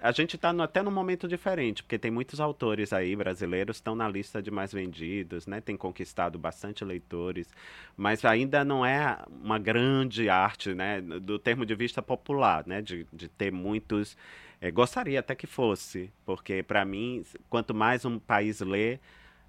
[0.00, 4.08] a gente está até num momento diferente, porque tem muitos autores aí brasileiros estão na
[4.08, 5.60] lista de mais vendidos, né?
[5.60, 7.48] Tem conquistado bastante leitores,
[7.96, 11.00] mas ainda não é uma grande arte, né?
[11.00, 12.80] Do termo de vista popular, né?
[12.80, 14.16] De, de ter muitos.
[14.60, 18.98] É, gostaria até que fosse, porque para mim, quanto mais um país lê,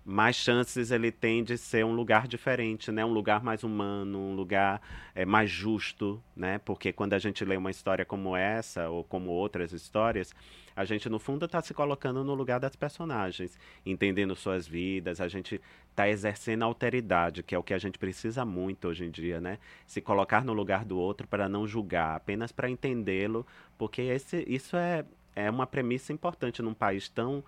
[0.06, 3.06] mais chances ele tem de ser um lugar diferente, né?
[3.06, 4.82] Um lugar mais humano, um lugar
[5.14, 6.58] é, mais justo, né?
[6.60, 10.34] Porque quando a gente lê uma história como essa ou como outras histórias,
[10.76, 15.20] a gente no fundo está se colocando no lugar das personagens, entendendo suas vidas.
[15.20, 19.12] A gente está exercendo alteridade, que é o que a gente precisa muito hoje em
[19.12, 19.60] dia, né?
[19.86, 23.46] Se colocar no lugar do outro para não julgar, apenas para entendê-lo,
[23.78, 27.44] porque esse, isso é, é uma premissa importante num país tão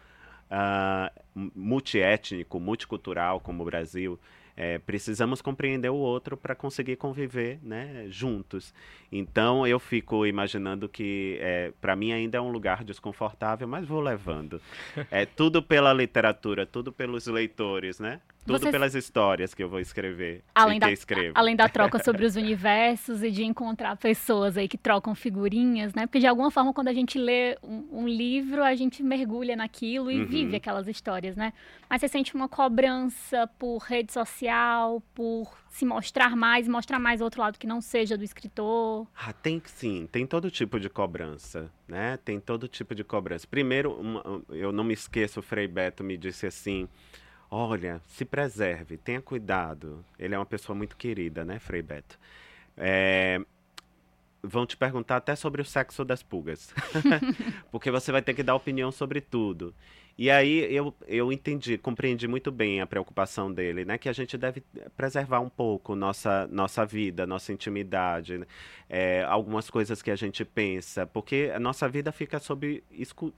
[0.52, 1.22] uh,
[1.56, 4.20] multiétnico, multicultural como o Brasil,
[4.56, 8.74] é, precisamos compreender o outro para conseguir conviver né, juntos.
[9.12, 14.02] Então eu fico imaginando que é, para mim ainda é um lugar desconfortável, mas vou
[14.02, 14.62] levando.
[15.10, 18.22] É tudo pela literatura, tudo pelos leitores, né?
[18.46, 18.72] Tudo Você...
[18.72, 20.44] pelas histórias que eu vou escrever.
[20.56, 20.88] Além da,
[21.36, 26.08] além da troca sobre os universos e de encontrar pessoas aí que trocam figurinhas, né?
[26.08, 30.10] Porque de alguma forma, quando a gente lê um, um livro, a gente mergulha naquilo
[30.10, 30.26] e uhum.
[30.26, 31.54] vive aquelas histórias, né?
[31.88, 37.42] Mas você sente uma cobrança por rede social, por se mostrar mais, mostrar mais outro
[37.42, 39.08] lado que não seja do escritor?
[39.16, 42.18] Ah, tem sim, tem todo tipo de cobrança, né?
[42.18, 43.46] Tem todo tipo de cobrança.
[43.48, 46.90] Primeiro, uma, eu não me esqueço, o Frei Beto me disse assim
[47.54, 50.06] Olha, se preserve, tenha cuidado.
[50.18, 52.18] Ele é uma pessoa muito querida, né, Frei Beto?
[52.78, 53.42] É,
[54.42, 56.74] vão te perguntar até sobre o sexo das pulgas.
[57.70, 59.76] Porque você vai ter que dar opinião sobre tudo.
[60.18, 63.98] E aí eu, eu entendi, compreendi muito bem a preocupação dele, né?
[63.98, 64.64] Que a gente deve
[64.96, 68.42] preservar um pouco nossa, nossa vida, nossa intimidade,
[68.90, 72.82] é, algumas coisas que a gente pensa, porque a nossa vida fica sob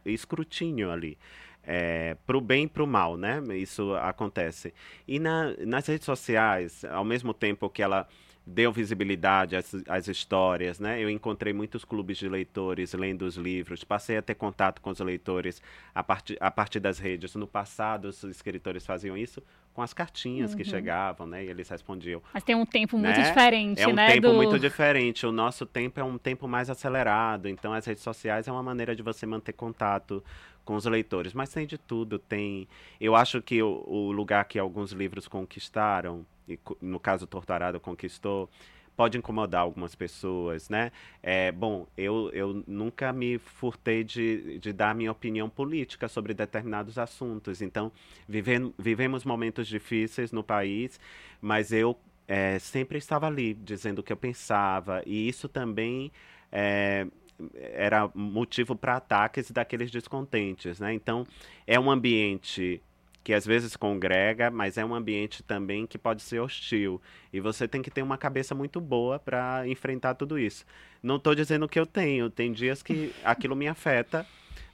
[0.05, 1.17] escrutínio ali
[1.65, 3.41] é, para o bem e para o mal, né?
[3.55, 4.73] Isso acontece.
[5.07, 8.07] E na, nas redes sociais, ao mesmo tempo que ela
[8.45, 11.01] deu visibilidade às, às, histórias, né?
[11.01, 14.99] Eu encontrei muitos clubes de leitores lendo os livros, passei a ter contato com os
[14.99, 15.61] leitores
[15.95, 16.05] a
[16.39, 17.35] a partir das redes.
[17.35, 19.41] No passado, os escritores faziam isso
[19.73, 20.57] com as cartinhas uhum.
[20.57, 21.43] que chegavam, né?
[21.43, 22.21] E eles respondiam.
[22.33, 23.23] Mas tem um tempo muito né?
[23.23, 23.83] diferente, né?
[23.83, 24.33] É um né, tempo do...
[24.33, 25.25] muito diferente.
[25.25, 27.49] O nosso tempo é um tempo mais acelerado.
[27.49, 30.23] Então, as redes sociais é uma maneira de você manter contato
[30.63, 31.33] com os leitores.
[31.33, 32.19] Mas tem de tudo.
[32.19, 32.67] Tem.
[33.01, 38.49] Eu acho que o, o lugar que alguns livros conquistaram, e no caso Torturado conquistou,
[38.95, 40.91] pode incomodar algumas pessoas, né?
[41.21, 46.97] É, bom, eu, eu nunca me furtei de, de dar minha opinião política sobre determinados
[46.97, 47.61] assuntos.
[47.61, 47.91] Então,
[48.27, 50.99] vive, vivemos momentos difíceis no país,
[51.41, 56.11] mas eu é, sempre estava ali dizendo o que eu pensava, e isso também
[56.51, 57.07] é,
[57.53, 60.93] era motivo para ataques daqueles descontentes, né?
[60.93, 61.25] Então,
[61.65, 62.81] é um ambiente
[63.23, 67.01] que às vezes congrega, mas é um ambiente também que pode ser hostil.
[67.31, 70.65] E você tem que ter uma cabeça muito boa para enfrentar tudo isso.
[71.01, 74.25] Não estou dizendo que eu tenho, tem dias que aquilo me afeta,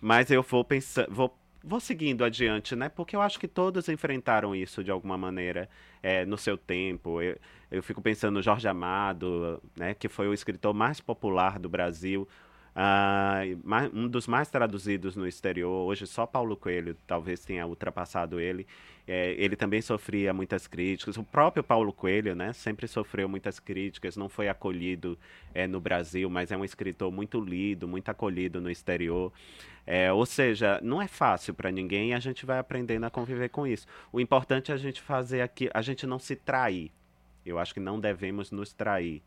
[0.02, 2.90] mas eu vou pensando, vou, vou seguindo adiante, né?
[2.90, 5.70] Porque eu acho que todos enfrentaram isso de alguma maneira
[6.02, 7.22] é, no seu tempo.
[7.22, 7.38] Eu,
[7.70, 9.94] eu fico pensando no Jorge Amado, né?
[9.94, 12.28] Que foi o escritor mais popular do Brasil
[12.80, 13.60] Uh,
[13.94, 18.66] um dos mais traduzidos no exterior, hoje só Paulo Coelho talvez tenha ultrapassado ele.
[19.06, 21.18] É, ele também sofria muitas críticas.
[21.18, 25.18] O próprio Paulo Coelho, né, sempre sofreu muitas críticas, não foi acolhido
[25.54, 29.34] é, no Brasil, mas é um escritor muito lido, muito acolhido no exterior.
[29.86, 33.50] É, ou seja, não é fácil para ninguém e a gente vai aprendendo a conviver
[33.50, 33.88] com isso.
[34.12, 36.92] O importante é a gente fazer aqui, a gente não se trair.
[37.46, 39.22] Eu acho que não devemos nos trair.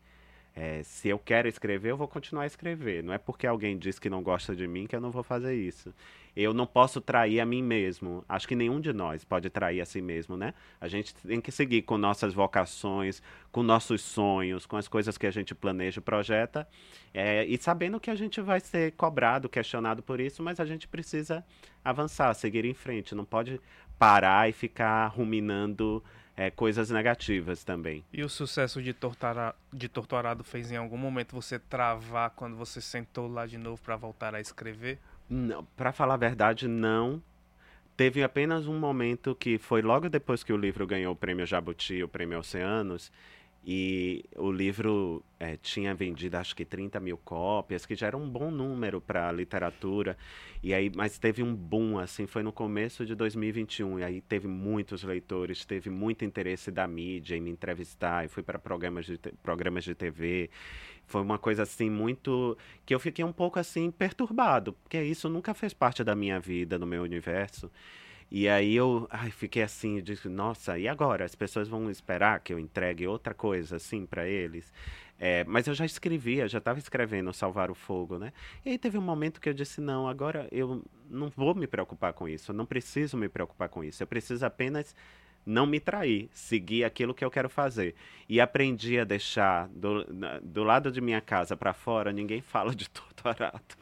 [0.55, 3.03] É, se eu quero escrever, eu vou continuar a escrever.
[3.03, 5.55] Não é porque alguém diz que não gosta de mim que eu não vou fazer
[5.55, 5.91] isso.
[6.35, 8.23] Eu não posso trair a mim mesmo.
[8.29, 10.53] Acho que nenhum de nós pode trair a si mesmo, né?
[10.79, 15.25] A gente tem que seguir com nossas vocações, com nossos sonhos, com as coisas que
[15.25, 16.67] a gente planeja e projeta,
[17.13, 20.87] é, e sabendo que a gente vai ser cobrado, questionado por isso, mas a gente
[20.87, 21.43] precisa
[21.83, 23.15] avançar, seguir em frente.
[23.15, 23.59] Não pode
[23.97, 26.03] parar e ficar ruminando
[26.35, 28.03] é, coisas negativas também.
[28.11, 32.81] E o sucesso de, Tortura, de Torturado fez em algum momento você travar quando você
[32.81, 34.99] sentou lá de novo para voltar a escrever?
[35.29, 37.21] Não, para falar a verdade, não.
[37.95, 42.01] Teve apenas um momento que foi logo depois que o livro ganhou o prêmio Jabuti,
[42.01, 43.11] o prêmio Oceanos,
[43.65, 48.29] e o livro é, tinha vendido acho que 30 mil cópias, que já era um
[48.29, 50.17] bom número para a literatura.
[50.61, 53.99] E aí, mas teve um boom, assim, foi no começo de 2021.
[53.99, 58.25] E aí teve muitos leitores, teve muito interesse da mídia em me entrevistar.
[58.25, 60.49] E fui para programas de, programas de TV.
[61.05, 62.57] Foi uma coisa assim muito.
[62.85, 66.77] que eu fiquei um pouco assim perturbado, porque isso nunca fez parte da minha vida,
[66.77, 67.71] do meu universo.
[68.31, 71.25] E aí eu ai, fiquei assim, disse, nossa, e agora?
[71.25, 74.71] As pessoas vão esperar que eu entregue outra coisa assim para eles?
[75.19, 78.33] É, mas eu já escrevia, já estava escrevendo Salvar o Fogo, né?
[78.65, 82.13] E aí teve um momento que eu disse, não, agora eu não vou me preocupar
[82.13, 84.95] com isso, eu não preciso me preocupar com isso, eu preciso apenas
[85.45, 87.95] não me trair, seguir aquilo que eu quero fazer.
[88.27, 90.05] E aprendi a deixar do,
[90.41, 93.75] do lado de minha casa para fora, ninguém fala de doutorado.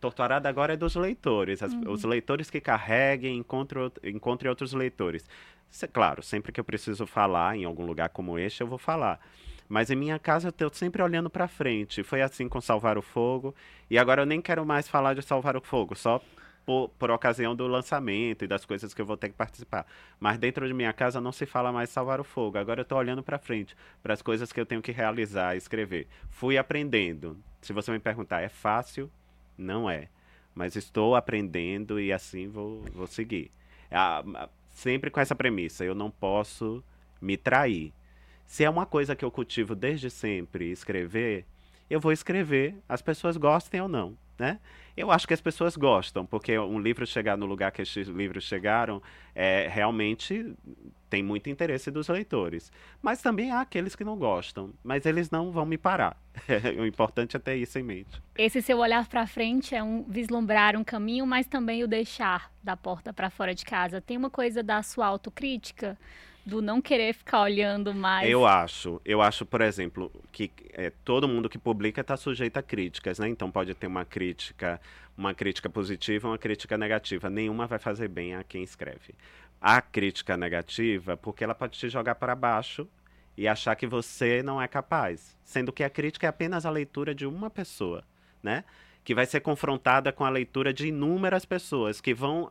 [0.00, 1.62] Torturada agora é dos leitores.
[1.62, 1.90] As, uhum.
[1.90, 5.28] Os leitores que carreguem, encontrem, encontrem outros leitores.
[5.92, 9.20] Claro, sempre que eu preciso falar em algum lugar como este, eu vou falar.
[9.68, 12.02] Mas em minha casa eu estou sempre olhando para frente.
[12.02, 13.54] Foi assim com Salvar o Fogo.
[13.88, 16.20] E agora eu nem quero mais falar de Salvar o Fogo, só
[16.64, 19.86] por, por, ocasião do lançamento e das coisas que eu vou ter que participar.
[20.18, 22.58] Mas dentro de minha casa não se fala mais salvar o fogo.
[22.58, 26.06] Agora eu estou olhando para frente, para as coisas que eu tenho que realizar, escrever.
[26.28, 27.36] Fui aprendendo.
[27.60, 29.10] Se você me perguntar, é fácil?
[29.60, 30.08] Não é.
[30.54, 33.50] Mas estou aprendendo e assim vou, vou seguir.
[34.70, 36.82] sempre com essa premissa, eu não posso
[37.20, 37.92] me trair.
[38.46, 41.44] Se é uma coisa que eu cultivo desde sempre, escrever,
[41.88, 44.58] eu vou escrever, as pessoas gostem ou não, né?
[44.96, 48.42] Eu acho que as pessoas gostam, porque um livro chegar no lugar que esses livros
[48.44, 49.00] chegaram,
[49.34, 50.54] é, realmente
[51.08, 52.72] tem muito interesse dos leitores.
[53.02, 56.16] Mas também há aqueles que não gostam, mas eles não vão me parar.
[56.78, 58.20] o importante é ter isso em mente.
[58.36, 62.76] Esse seu olhar para frente é um vislumbrar um caminho, mas também o deixar da
[62.76, 64.00] porta para fora de casa.
[64.00, 65.98] Tem uma coisa da sua autocrítica?
[66.44, 68.28] Do não querer ficar olhando mais.
[68.28, 69.00] Eu acho.
[69.04, 73.28] Eu acho, por exemplo, que é, todo mundo que publica está sujeito a críticas, né?
[73.28, 74.80] Então pode ter uma crítica,
[75.16, 77.28] uma crítica positiva, uma crítica negativa.
[77.28, 79.14] Nenhuma vai fazer bem a quem escreve.
[79.60, 82.88] A crítica negativa, porque ela pode te jogar para baixo
[83.36, 87.14] e achar que você não é capaz, sendo que a crítica é apenas a leitura
[87.14, 88.04] de uma pessoa,
[88.42, 88.64] né?
[89.04, 92.50] Que vai ser confrontada com a leitura de inúmeras pessoas que vão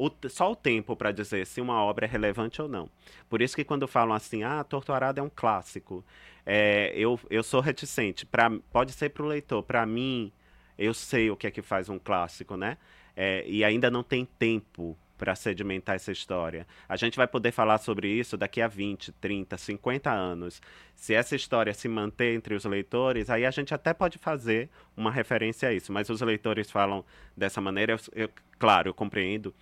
[0.00, 2.88] o, só o tempo para dizer se uma obra é relevante ou não.
[3.28, 6.02] Por isso que quando falam assim, ah, Torturado é um clássico,
[6.46, 8.24] é, eu, eu sou reticente.
[8.24, 10.32] Pra, pode ser para o leitor, para mim,
[10.78, 12.78] eu sei o que é que faz um clássico, né?
[13.14, 16.66] É, e ainda não tem tempo para sedimentar essa história.
[16.88, 20.62] A gente vai poder falar sobre isso daqui a 20, 30, 50 anos.
[20.94, 25.12] Se essa história se manter entre os leitores, aí a gente até pode fazer uma
[25.12, 25.92] referência a isso.
[25.92, 27.04] Mas os leitores falam
[27.36, 29.54] dessa maneira, eu, eu, claro, eu compreendo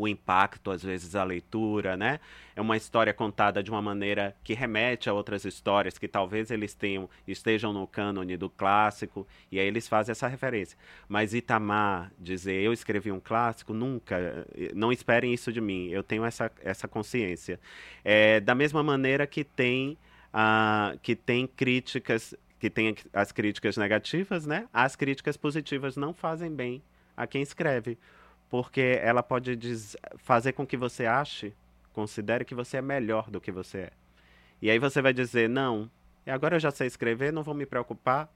[0.00, 2.20] o impacto, às vezes, a leitura, né?
[2.56, 6.72] É uma história contada de uma maneira que remete a outras histórias que talvez eles
[6.72, 10.78] tenham, estejam no cânone do clássico, e aí eles fazem essa referência.
[11.06, 16.24] Mas Itamar dizer eu escrevi um clássico, nunca, não esperem isso de mim, eu tenho
[16.24, 17.60] essa, essa consciência.
[18.02, 19.98] É, da mesma maneira que tem,
[20.32, 24.66] uh, que tem críticas, que tem as críticas negativas, né?
[24.72, 26.82] As críticas positivas não fazem bem
[27.14, 27.98] a quem escreve
[28.50, 29.56] porque ela pode
[30.16, 31.54] fazer com que você ache,
[31.92, 33.90] considere que você é melhor do que você é.
[34.60, 35.88] E aí você vai dizer: não,
[36.26, 38.28] agora eu já sei escrever, não vou me preocupar,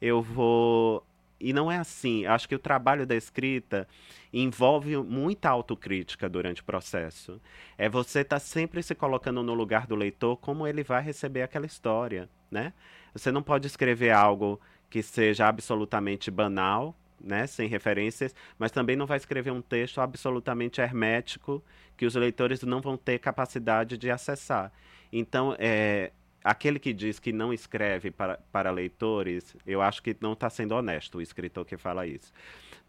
[0.00, 1.04] eu vou.
[1.40, 2.26] E não é assim.
[2.26, 3.86] Acho que o trabalho da escrita
[4.32, 7.40] envolve muita autocrítica durante o processo.
[7.76, 11.42] É você estar tá sempre se colocando no lugar do leitor, como ele vai receber
[11.42, 12.72] aquela história, né?
[13.12, 19.06] Você não pode escrever algo que seja absolutamente banal, né, sem referências, mas também não
[19.06, 21.62] vai escrever um texto absolutamente hermético
[21.96, 24.72] que os leitores não vão ter capacidade de acessar.
[25.12, 26.12] Então, é,
[26.42, 30.74] aquele que diz que não escreve para, para leitores, eu acho que não está sendo
[30.74, 32.32] honesto, o escritor que fala isso.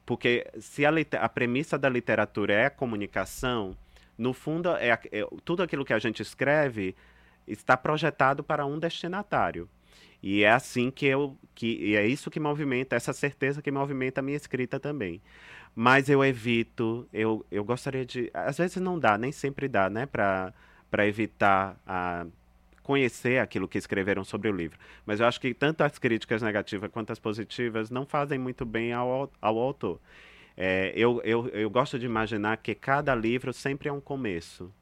[0.05, 3.75] Porque se a, a premissa da literatura é a comunicação,
[4.17, 4.99] no fundo, é, é,
[5.45, 6.95] tudo aquilo que a gente escreve
[7.47, 9.69] está projetado para um destinatário.
[10.21, 11.37] E é assim que eu.
[11.55, 15.21] Que, é isso que movimenta, essa certeza que movimenta a minha escrita também.
[15.75, 18.29] Mas eu evito, eu, eu gostaria de.
[18.33, 20.53] Às vezes não dá, nem sempre dá, né, para
[21.07, 22.25] evitar a,
[22.83, 24.77] conhecer aquilo que escreveram sobre o livro.
[25.05, 28.91] Mas eu acho que tanto as críticas negativas quanto as positivas não fazem muito bem
[28.91, 30.01] ao, ao autor.
[30.57, 34.73] É, eu, eu, eu gosto de imaginar que cada livro sempre é um começo,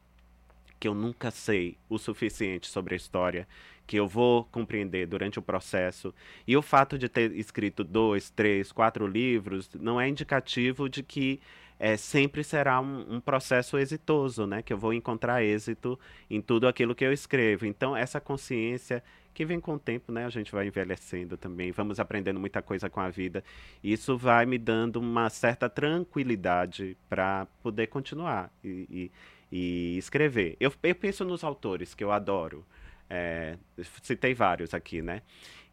[0.80, 3.48] que eu nunca sei o suficiente sobre a história
[3.88, 6.14] que eu vou compreender durante o processo.
[6.46, 11.40] E o fato de ter escrito dois, três, quatro livros não é indicativo de que
[11.80, 14.62] é, sempre será um, um, processo exitoso, né?
[14.62, 15.98] Que eu vou encontrar êxito
[16.30, 17.66] em tudo aquilo que eu escrevo.
[17.66, 19.04] Então, essa consciência
[19.34, 20.26] que vem com o tempo, né?
[20.26, 23.44] A gente vai envelhecendo também, vamos aprendendo muita coisa com a vida.
[23.84, 29.12] Isso vai me dando uma certa tranquilidade para poder continuar e, e,
[29.52, 30.56] e escrever.
[30.60, 32.66] Eu, eu penso nos autores que eu adoro.
[33.10, 33.58] É,
[34.02, 35.22] citei vários aqui, né?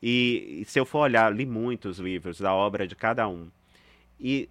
[0.03, 3.51] E, e se eu for olhar, li muitos livros da obra de cada um.
[4.21, 4.49] E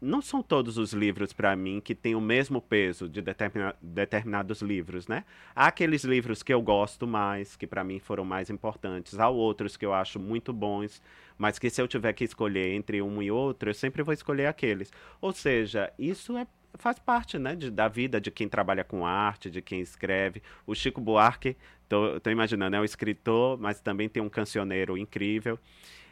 [0.00, 4.62] não são todos os livros para mim que têm o mesmo peso de determina determinados
[4.62, 5.24] livros, né?
[5.54, 9.18] Há aqueles livros que eu gosto mais, que para mim foram mais importantes.
[9.18, 11.02] Há outros que eu acho muito bons,
[11.36, 14.46] mas que se eu tiver que escolher entre um e outro, eu sempre vou escolher
[14.46, 14.92] aqueles.
[15.20, 19.50] Ou seja, isso é faz parte, né, de, da vida de quem trabalha com arte,
[19.50, 20.42] de quem escreve.
[20.66, 21.56] O Chico Buarque,
[21.88, 25.58] tô, tô imaginando, é um escritor, mas também tem um cancioneiro incrível.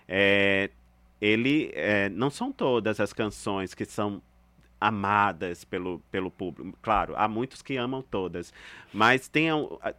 [0.08, 0.70] É,
[1.20, 4.22] ele, é, não são todas as canções que são
[4.80, 6.78] amadas pelo, pelo público.
[6.82, 8.52] Claro, há muitos que amam todas,
[8.92, 9.48] mas tem,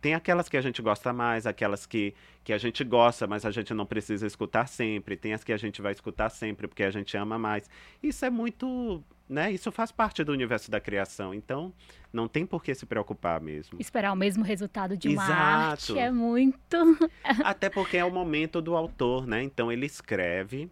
[0.01, 3.51] tem aquelas que a gente gosta mais, aquelas que, que a gente gosta, mas a
[3.51, 6.91] gente não precisa escutar sempre, tem as que a gente vai escutar sempre porque a
[6.91, 7.69] gente ama mais.
[8.01, 9.51] Isso é muito né?
[9.51, 11.73] Isso faz parte do universo da criação, então
[12.11, 13.79] não tem por que se preocupar mesmo.
[13.79, 15.41] Esperar o mesmo resultado de uma Exato.
[15.41, 16.77] arte é muito.
[17.43, 19.43] Até porque é o momento do autor, né?
[19.43, 20.69] Então ele escreve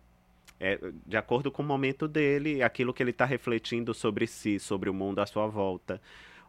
[0.59, 4.89] é, de acordo com o momento dele, aquilo que ele está refletindo sobre si, sobre
[4.89, 6.01] o mundo à sua volta.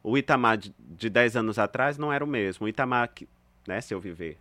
[0.03, 2.67] O Itamar de, de 10 anos atrás não era o mesmo.
[2.67, 3.11] O Itamar,
[3.67, 4.39] né, se eu viver,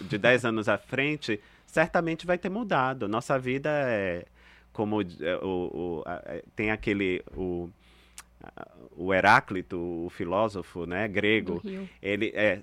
[0.00, 3.08] de 10 anos à frente, certamente vai ter mudado.
[3.08, 4.24] Nossa vida é
[4.78, 7.68] como é, o, o a, é, tem aquele o,
[8.96, 11.60] o Heráclito, o filósofo, né, grego,
[12.00, 12.62] ele é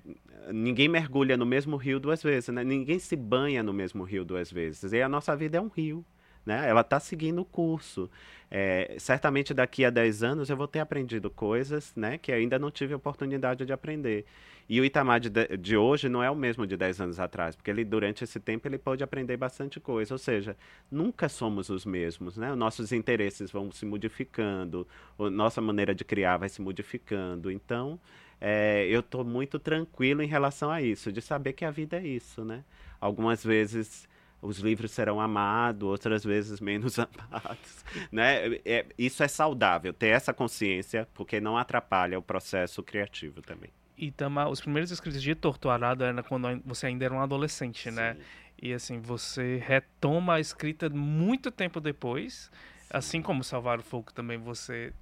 [0.50, 2.64] ninguém mergulha no mesmo rio duas vezes, né?
[2.64, 4.92] Ninguém se banha no mesmo rio duas vezes.
[4.92, 6.02] E a nossa vida é um rio,
[6.46, 6.68] né?
[6.68, 8.08] Ela está seguindo o curso.
[8.50, 12.70] É, certamente daqui a 10 anos eu vou ter aprendido coisas, né, que ainda não
[12.70, 14.24] tive oportunidade de aprender.
[14.68, 17.70] E o Itamar de, de hoje não é o mesmo de 10 anos atrás, porque
[17.70, 20.12] ele, durante esse tempo, ele pode aprender bastante coisa.
[20.12, 20.56] Ou seja,
[20.90, 22.50] nunca somos os mesmos, né?
[22.50, 24.86] Os nossos interesses vão se modificando,
[25.18, 27.48] nossa maneira de criar vai se modificando.
[27.48, 28.00] Então,
[28.40, 32.04] é, eu estou muito tranquilo em relação a isso, de saber que a vida é
[32.04, 32.64] isso, né?
[33.00, 34.08] Algumas vezes
[34.46, 38.56] os livros serão amados, outras vezes menos amados, né?
[38.64, 43.70] É, isso é saudável, ter essa consciência, porque não atrapalha o processo criativo também.
[43.98, 48.12] E Tamar, os primeiros escritos de Torturado era quando você ainda era um adolescente, né?
[48.12, 48.18] Sim.
[48.18, 48.24] né?
[48.62, 52.86] E assim, você retoma a escrita muito tempo depois, Sim.
[52.90, 54.92] assim como Salvar o Fogo também você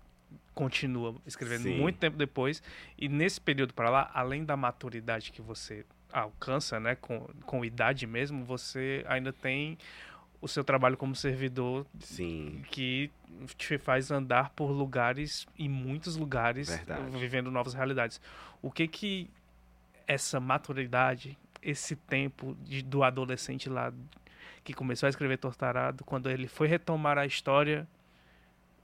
[0.55, 1.78] continua escrevendo Sim.
[1.78, 2.62] muito tempo depois.
[2.97, 8.07] E nesse período para lá, além da maturidade que você alcança, né, com, com idade
[8.07, 9.79] mesmo, você ainda tem
[10.41, 12.63] o seu trabalho como servidor Sim.
[12.71, 13.11] que
[13.57, 17.19] te faz andar por lugares e muitos lugares Verdade.
[17.19, 18.21] vivendo novas realidades.
[18.61, 19.31] O que que
[20.07, 23.93] essa maturidade, esse tempo de, do adolescente lá
[24.63, 27.87] que começou a escrever Tortarado, quando ele foi retomar a história,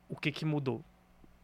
[0.08, 0.84] o que que mudou?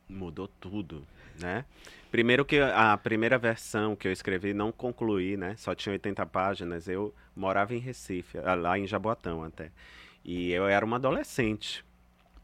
[0.09, 1.07] Mudou tudo,
[1.41, 1.65] né?
[2.11, 5.55] Primeiro que a primeira versão que eu escrevi não concluí, né?
[5.57, 6.89] Só tinha 80 páginas.
[6.89, 9.71] Eu morava em Recife, lá em Jaboatão até.
[10.25, 11.85] E eu era uma adolescente.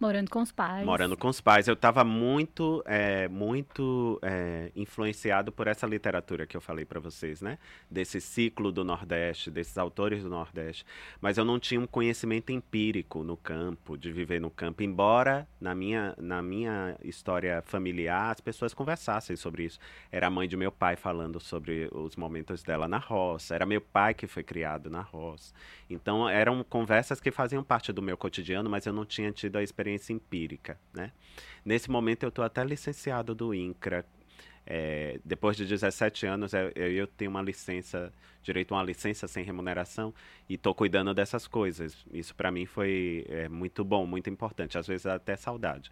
[0.02, 0.84] Morando com os pais.
[0.84, 1.68] Morando com os pais.
[1.68, 7.40] Eu estava muito, é, muito é, influenciado por essa literatura que eu falei para vocês,
[7.40, 7.56] né?
[7.88, 10.84] Desse ciclo do Nordeste, desses autores do Nordeste.
[11.20, 14.82] Mas eu não tinha um conhecimento empírico no campo, de viver no campo.
[14.82, 19.78] Embora na minha, na minha história familiar as pessoas conversassem sobre isso.
[20.10, 23.54] Era a mãe de meu pai falando sobre os momentos dela na roça.
[23.54, 25.54] Era meu pai que foi criado na roça.
[25.88, 29.62] Então eram conversas que faziam parte do meu cotidiano, mas eu não tinha tido a
[29.62, 30.78] experiência experiência empírica.
[30.92, 31.12] Né?
[31.64, 34.04] Nesse momento, eu estou até licenciado do INCRA.
[34.64, 38.12] É, depois de 17 anos, eu, eu, tenho uma licença,
[38.42, 40.14] direito a uma licença sem remuneração,
[40.48, 41.96] e estou cuidando dessas coisas.
[42.12, 44.78] Isso para mim foi é, muito bom, muito importante.
[44.78, 45.90] Às vezes até saudade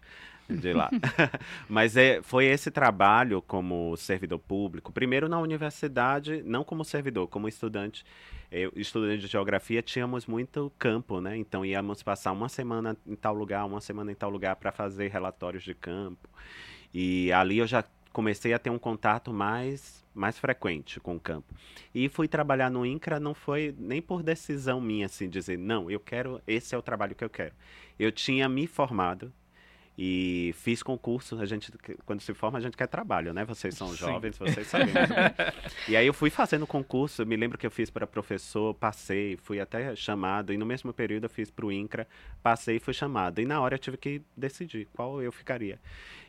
[0.49, 0.89] de lá.
[1.67, 7.49] Mas é, foi esse trabalho como servidor público, primeiro na universidade, não como servidor, como
[7.49, 8.05] estudante
[8.51, 11.37] eu, estudante de geografia, tínhamos muito campo, né?
[11.37, 15.09] Então íamos passar uma semana em tal lugar, uma semana em tal lugar para fazer
[15.09, 16.29] relatórios de campo.
[16.93, 21.53] E ali eu já comecei a ter um contato mais mais frequente com o campo.
[21.95, 26.01] E fui trabalhar no INCRA não foi nem por decisão minha assim dizer, não, eu
[26.01, 27.53] quero, esse é o trabalho que eu quero.
[27.97, 29.31] Eu tinha me formado
[30.03, 31.71] e fiz concurso, a gente,
[32.07, 33.45] quando se forma, a gente quer trabalho, né?
[33.45, 33.97] Vocês são Sim.
[33.97, 34.91] jovens, vocês sabem.
[35.87, 39.59] e aí eu fui fazendo concurso, me lembro que eu fiz para professor, passei, fui
[39.59, 42.07] até chamado, e no mesmo período eu fiz para o INCRA,
[42.41, 43.41] passei e fui chamado.
[43.41, 45.79] E na hora eu tive que decidir qual eu ficaria.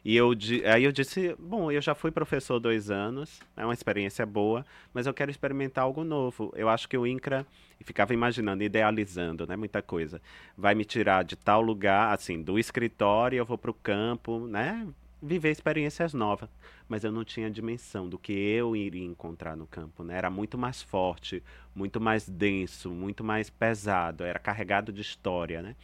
[0.05, 0.33] E eu,
[0.73, 5.07] aí eu disse, bom, eu já fui professor dois anos, é uma experiência boa, mas
[5.07, 6.53] eu quero experimentar algo novo.
[6.57, 7.47] Eu acho que o INCRA,
[7.85, 10.21] ficava imaginando, idealizando, né, muita coisa,
[10.57, 14.87] vai me tirar de tal lugar, assim, do escritório, eu vou para o campo, né,
[15.23, 16.51] viver experiências novas.
[16.89, 20.19] Mas eu não tinha dimensão do que eu iria encontrar no campo, né?
[20.19, 21.43] Era muito mais forte,
[21.75, 25.77] muito mais denso, muito mais pesado, era carregado de história, né?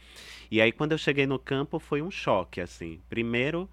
[0.51, 2.99] E aí quando eu cheguei no campo foi um choque, assim.
[3.09, 3.67] Primeiro,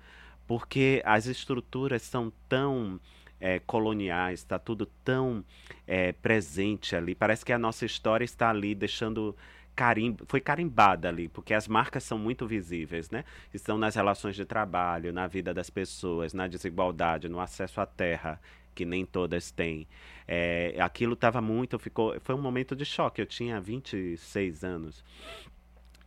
[0.47, 3.01] porque as estruturas são tão
[3.41, 5.45] é, coloniais, está tudo tão
[5.87, 7.15] é, presente ali.
[7.15, 9.37] Parece que a nossa história está ali deixando
[9.75, 13.25] carimbo, foi carimbada ali, porque as marcas são muito visíveis, né?
[13.53, 18.41] Estão nas relações de trabalho, na vida das pessoas, na desigualdade, no acesso à terra,
[18.75, 19.87] que nem todas têm.
[20.27, 23.21] É, aquilo estava muito, ficou, foi um momento de choque.
[23.21, 25.05] Eu tinha 26 anos.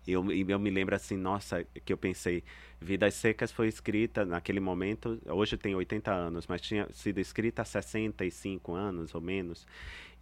[0.07, 2.43] Eu, eu me lembro assim, nossa, que eu pensei,
[2.81, 7.65] Vidas Secas foi escrita naquele momento, hoje tem 80 anos, mas tinha sido escrita há
[7.65, 9.67] 65 anos ou menos.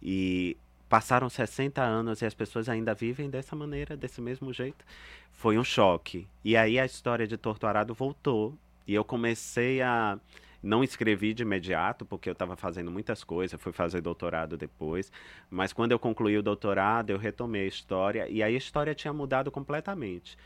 [0.02, 0.56] E
[0.88, 4.84] passaram 60 anos e as pessoas ainda vivem dessa maneira, desse mesmo jeito.
[5.32, 6.26] Foi um choque.
[6.44, 10.18] E aí a história de Torturado voltou e eu comecei a
[10.62, 15.12] não escrevi de imediato, porque eu estava fazendo muitas coisas, fui fazer doutorado depois.
[15.50, 19.12] Mas quando eu concluí o doutorado, eu retomei a história e aí a história tinha
[19.12, 20.36] mudado completamente.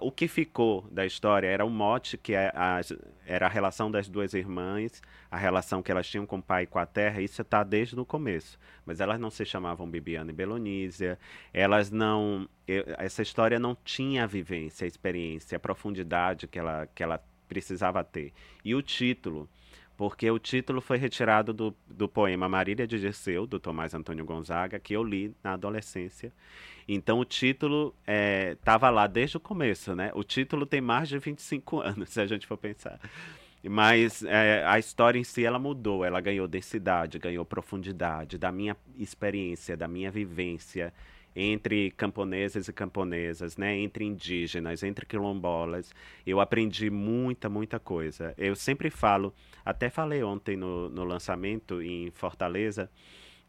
[0.00, 2.80] O que ficou da história era o mote, que é a,
[3.26, 6.66] era a relação das duas irmãs, a relação que elas tinham com o pai e
[6.66, 8.58] com a terra, isso está desde o começo.
[8.86, 11.18] Mas elas não se chamavam Bibiana e Belonísia,
[11.52, 12.48] elas não.
[12.96, 17.20] Essa história não tinha a vivência, a experiência, a profundidade que ela, que ela
[17.52, 18.32] precisava ter.
[18.64, 19.46] E o título,
[19.94, 24.80] porque o título foi retirado do, do poema Marília de Dirceu, do Tomás Antônio Gonzaga,
[24.80, 26.32] que eu li na adolescência.
[26.88, 27.94] Então o título
[28.52, 30.10] estava é, lá desde o começo, né?
[30.14, 32.98] O título tem mais de 25 anos, se a gente for pensar.
[33.62, 38.74] Mas é, a história em si ela mudou, ela ganhou densidade, ganhou profundidade da minha
[38.98, 40.92] experiência, da minha vivência
[41.34, 45.92] entre camponeses e camponesas, né, entre indígenas, entre quilombolas.
[46.26, 48.34] Eu aprendi muita, muita coisa.
[48.36, 52.90] Eu sempre falo, até falei ontem no, no lançamento em Fortaleza,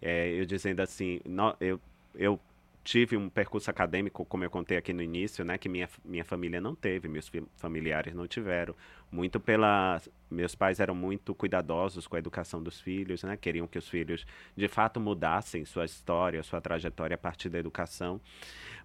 [0.02, 1.80] é, eu dizendo assim, no, eu,
[2.16, 2.40] eu
[2.84, 6.60] tive um percurso acadêmico, como eu contei aqui no início, né, que minha, minha família
[6.60, 8.76] não teve, meus familiares não tiveram.
[9.12, 10.02] Muito pela.
[10.30, 14.26] Meus pais eram muito cuidadosos com a educação dos filhos, né, queriam que os filhos
[14.58, 18.20] de fato mudassem sua história, sua trajetória a partir da educação.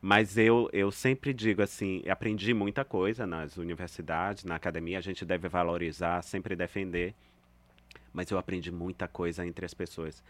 [0.01, 5.25] Mas eu, eu sempre digo assim: aprendi muita coisa nas universidades, na academia, a gente
[5.25, 7.15] deve valorizar, sempre defender
[8.13, 10.25] mas eu aprendi muita coisa entre as pessoas.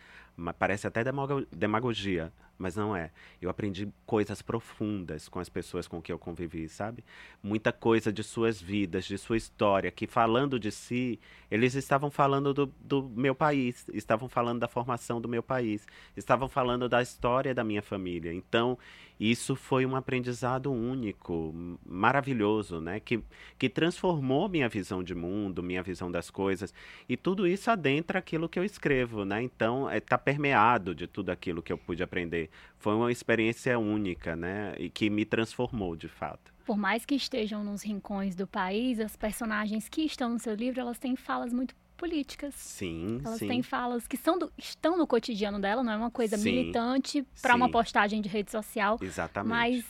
[0.58, 1.02] Parece até
[1.50, 3.10] demagogia, mas não é.
[3.40, 7.04] Eu aprendi coisas profundas com as pessoas com que eu convivi, sabe?
[7.42, 11.18] Muita coisa de suas vidas, de sua história, que falando de si,
[11.50, 15.86] eles estavam falando do, do meu país, estavam falando da formação do meu país,
[16.16, 18.32] estavam falando da história da minha família.
[18.32, 18.78] Então,
[19.18, 21.52] isso foi um aprendizado único,
[21.84, 23.00] maravilhoso, né?
[23.00, 23.20] Que,
[23.58, 26.72] que transformou minha visão de mundo, minha visão das coisas.
[27.08, 29.42] E tudo isso adentra aquilo que eu escrevo, né?
[29.42, 34.36] Então, está é, permeado de tudo aquilo que eu pude aprender foi uma experiência única,
[34.36, 34.74] né?
[34.78, 36.52] E que me transformou de fato.
[36.66, 40.82] Por mais que estejam nos rincões do país, as personagens que estão no seu livro,
[40.82, 42.54] elas têm falas muito políticas.
[42.54, 43.48] Sim, Elas sim.
[43.48, 47.26] têm falas que são do, estão no cotidiano dela, não é uma coisa sim, militante
[47.40, 48.98] para uma postagem de rede social.
[49.00, 49.50] Exatamente.
[49.50, 49.84] Mas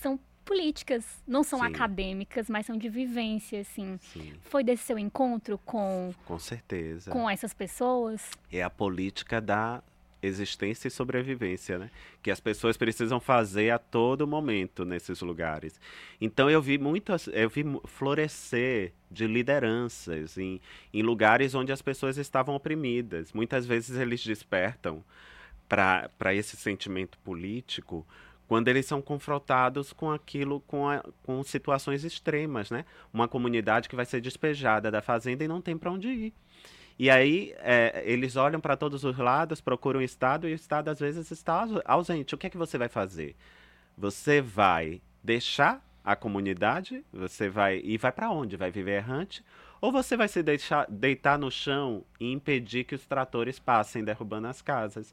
[0.00, 1.66] são políticas, não são sim.
[1.66, 3.98] acadêmicas, mas são de vivência, assim.
[4.00, 4.34] Sim.
[4.42, 7.10] Foi desse seu encontro com Com certeza.
[7.10, 8.30] Com essas pessoas?
[8.50, 9.82] É a política da
[10.22, 11.90] existência e sobrevivência, né?
[12.22, 15.80] Que as pessoas precisam fazer a todo momento nesses lugares.
[16.20, 20.60] Então eu vi muitas, eu vi florescer de lideranças em,
[20.94, 23.32] em lugares onde as pessoas estavam oprimidas.
[23.32, 25.04] Muitas vezes eles despertam
[25.68, 28.06] para esse sentimento político
[28.48, 32.84] quando eles são confrontados com aquilo, com, a, com situações extremas, né?
[33.12, 36.34] Uma comunidade que vai ser despejada da fazenda e não tem para onde ir.
[36.98, 40.88] E aí é, eles olham para todos os lados, procuram o Estado e o Estado
[40.88, 42.34] às vezes está ausente.
[42.34, 43.34] O que é que você vai fazer?
[43.96, 47.04] Você vai deixar a comunidade?
[47.12, 48.56] Você vai e vai para onde?
[48.56, 49.44] Vai viver errante?
[49.80, 54.46] Ou você vai se deixar deitar no chão e impedir que os tratores passem derrubando
[54.46, 55.12] as casas?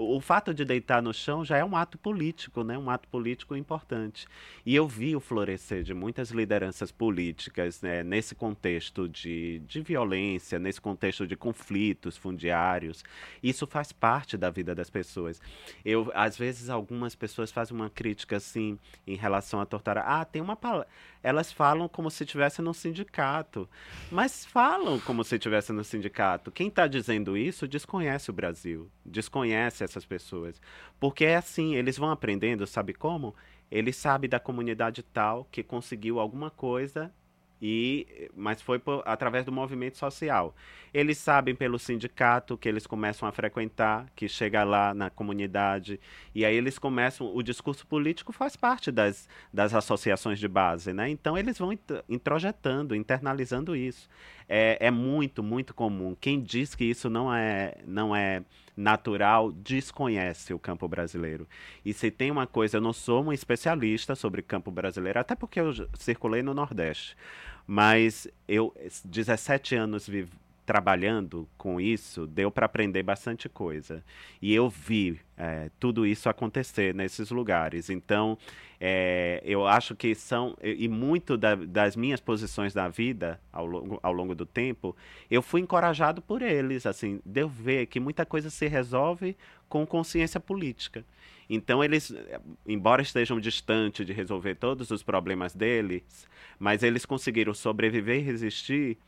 [0.00, 2.78] O, fato de deitar no chão já é um ato político, né?
[2.78, 4.26] um ato político importante.
[4.64, 8.02] E eu vi o florescer de muitas lideranças políticas né?
[8.02, 13.04] nesse contexto de, de violência, nesse contexto de conflitos fundiários.
[13.42, 15.40] Isso faz parte da vida das pessoas.
[15.84, 20.00] Eu, às vezes, algumas pessoas fazem uma crítica assim em relação a tortura.
[20.00, 20.86] Ah, tem uma palavra.
[21.22, 23.68] Elas falam como se estivesse no sindicato.
[24.10, 26.50] Mas falam como se estivesse no sindicato.
[26.50, 30.60] Quem está dizendo isso desconhece o Brasil, desconhece essas pessoas.
[30.98, 33.34] Porque é assim, eles vão aprendendo, sabe como?
[33.70, 37.12] Ele sabe da comunidade tal que conseguiu alguma coisa
[37.62, 40.54] e mas foi por, através do movimento social.
[40.94, 46.00] Eles sabem pelo sindicato que eles começam a frequentar, que chega lá na comunidade
[46.34, 51.08] e aí eles começam o discurso político faz parte das, das associações de base, né?
[51.10, 51.70] Então eles vão
[52.08, 54.08] introjetando, internalizando isso.
[54.48, 56.16] É, é muito muito comum.
[56.18, 58.42] Quem diz que isso não é não é
[58.76, 61.48] natural desconhece o campo brasileiro.
[61.84, 65.60] E se tem uma coisa, eu não sou um especialista sobre campo brasileiro, até porque
[65.60, 67.16] eu circulei no Nordeste.
[67.66, 70.36] Mas eu, 17 anos vivo,
[70.70, 74.04] trabalhando com isso, deu para aprender bastante coisa.
[74.40, 77.90] E eu vi é, tudo isso acontecer nesses lugares.
[77.90, 78.38] Então,
[78.80, 80.56] é, eu acho que são.
[80.62, 84.94] E muito da, das minhas posições na vida, ao longo, ao longo do tempo,
[85.28, 86.86] eu fui encorajado por eles.
[86.86, 89.36] Assim, de eu ver que muita coisa se resolve
[89.68, 91.04] com consciência política.
[91.48, 92.14] Então, eles,
[92.64, 96.28] embora estejam distantes de resolver todos os problemas deles,
[96.60, 98.98] mas eles conseguiram sobreviver e resistir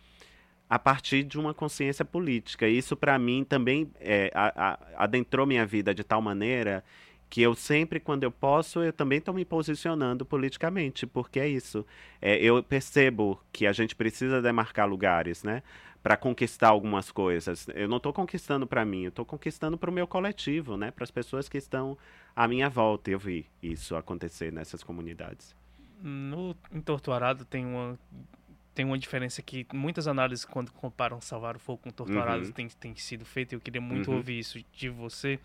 [0.72, 2.66] a partir de uma consciência política.
[2.66, 6.82] Isso, para mim, também é, a, a, adentrou minha vida de tal maneira
[7.28, 11.84] que eu sempre, quando eu posso, eu também estou me posicionando politicamente, porque é isso.
[12.22, 15.62] É, eu percebo que a gente precisa demarcar lugares, né?
[16.02, 17.68] para conquistar algumas coisas.
[17.74, 20.90] Eu não estou conquistando para mim, eu estou conquistando para o meu coletivo, né?
[20.90, 21.98] Para as pessoas que estão
[22.34, 23.10] à minha volta.
[23.10, 25.54] Eu vi isso acontecer nessas comunidades.
[26.02, 27.96] No Entortoarado tem uma
[28.74, 32.54] tem uma diferença que muitas análises quando comparam Salvar o Fogo com Torturados uhum.
[32.54, 33.54] tem, tem sido feita.
[33.54, 34.16] Eu queria muito uhum.
[34.16, 35.38] ouvir isso de você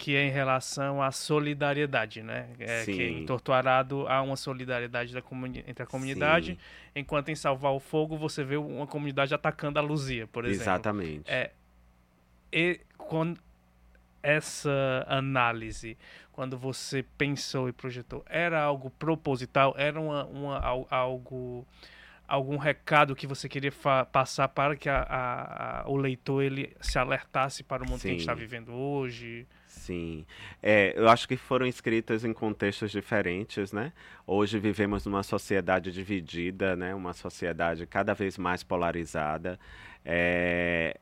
[0.00, 2.48] que é em relação à solidariedade, né?
[2.58, 5.20] É, que em Torturado há uma solidariedade da
[5.66, 6.58] entre a comunidade, Sim.
[6.96, 10.62] enquanto em Salvar o Fogo você vê uma comunidade atacando a Luzia, por exemplo.
[10.62, 11.30] Exatamente.
[11.30, 11.50] É,
[12.50, 13.38] e quando
[14.22, 15.98] essa análise,
[16.32, 19.74] quando você pensou e projetou, era algo proposital?
[19.76, 21.66] Era uma, uma algo
[22.30, 23.72] algum recado que você queria
[24.12, 28.02] passar para que a, a, a, o leitor ele se alertasse para o mundo Sim.
[28.02, 29.46] que a gente está vivendo hoje?
[29.66, 30.24] Sim,
[30.62, 33.92] é, eu acho que foram escritas em contextos diferentes, né?
[34.26, 36.94] Hoje vivemos numa sociedade dividida, né?
[36.94, 39.58] Uma sociedade cada vez mais polarizada.
[40.04, 40.98] É,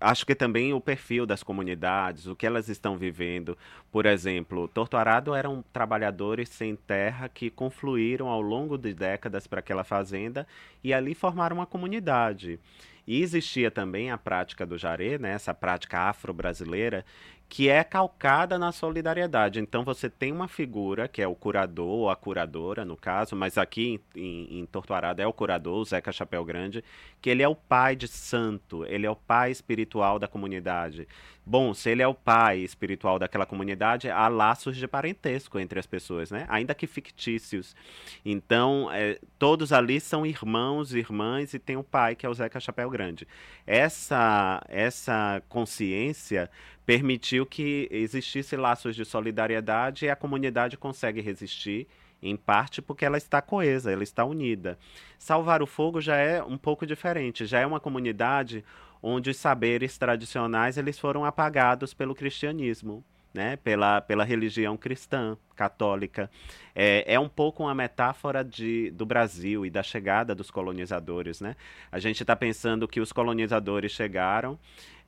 [0.00, 3.56] acho que também o perfil das comunidades, o que elas estão vivendo.
[3.92, 9.60] Por exemplo, Torto Arado eram trabalhadores sem terra que confluíram ao longo de décadas para
[9.60, 10.46] aquela fazenda
[10.82, 12.58] e ali formaram uma comunidade.
[13.06, 17.04] E existia também a prática do jaré, né, essa prática afro-brasileira,
[17.48, 19.60] que é calcada na solidariedade.
[19.60, 23.56] Então você tem uma figura que é o curador ou a curadora, no caso, mas
[23.56, 26.82] aqui em, em Tortuarada é o curador, o Zeca Chapéu Grande,
[27.20, 31.06] que ele é o pai de santo, ele é o pai espiritual da comunidade.
[31.48, 35.86] Bom, se ele é o pai espiritual daquela comunidade, há laços de parentesco entre as
[35.86, 36.44] pessoas, né?
[36.48, 37.76] Ainda que fictícios.
[38.24, 42.58] Então, é, todos ali são irmãos, irmãs e tem o pai que é o Zeca
[42.58, 43.28] Chapéu Grande.
[43.64, 46.50] Essa essa consciência
[46.86, 51.88] permitiu que existisse laços de solidariedade e a comunidade consegue resistir,
[52.22, 54.78] em parte porque ela está coesa, ela está unida.
[55.18, 58.64] Salvar o Fogo já é um pouco diferente, já é uma comunidade
[59.02, 63.04] onde os saberes tradicionais eles foram apagados pelo cristianismo.
[63.34, 66.30] Né, pela, pela religião cristã, católica.
[66.74, 71.42] É, é um pouco uma metáfora de, do Brasil e da chegada dos colonizadores.
[71.42, 71.54] Né?
[71.92, 74.58] A gente está pensando que os colonizadores chegaram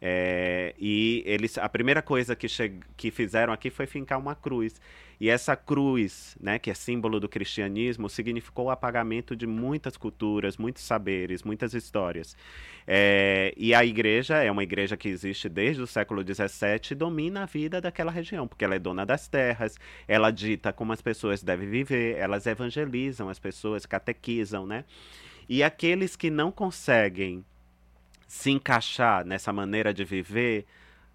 [0.00, 2.46] é, e eles, a primeira coisa que,
[2.96, 4.80] que fizeram aqui foi fincar uma cruz.
[5.20, 10.56] E essa cruz, né, que é símbolo do cristianismo, significou o apagamento de muitas culturas,
[10.56, 12.36] muitos saberes, muitas histórias.
[12.86, 17.42] É, e a igreja é uma igreja que existe desde o século XVII e domina
[17.42, 19.76] a vida daquela região, porque ela é dona das terras,
[20.06, 24.84] ela dita como as pessoas devem viver, elas evangelizam as pessoas, catequizam, né?
[25.48, 27.44] E aqueles que não conseguem
[28.28, 30.66] se encaixar nessa maneira de viver,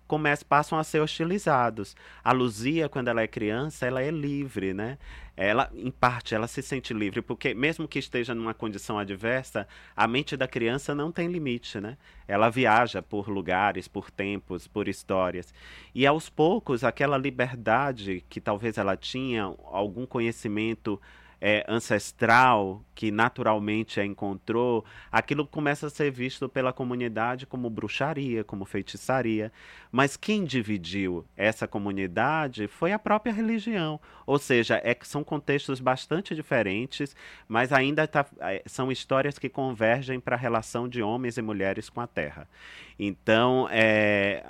[0.08, 1.96] começam, passam a ser hostilizados.
[2.24, 4.98] A Luzia, quando ela é criança, ela é livre, né?
[5.38, 10.08] Ela, em parte, ela se sente livre, porque mesmo que esteja numa condição adversa, a
[10.08, 11.98] mente da criança não tem limite, né?
[12.28, 15.54] Ela viaja por lugares, por tempos, por histórias.
[15.94, 21.00] E aos poucos, aquela liberdade que talvez ela tinha, algum conhecimento
[21.46, 28.46] é, ancestral que naturalmente a encontrou, aquilo começa a ser visto pela comunidade como bruxaria,
[28.46, 29.52] como feitiçaria.
[29.92, 34.00] Mas quem dividiu essa comunidade foi a própria religião.
[34.26, 37.14] Ou seja, é, são contextos bastante diferentes,
[37.46, 41.90] mas ainda tá, é, são histórias que convergem para a relação de homens e mulheres
[41.90, 42.48] com a terra.
[42.98, 44.46] Então, é,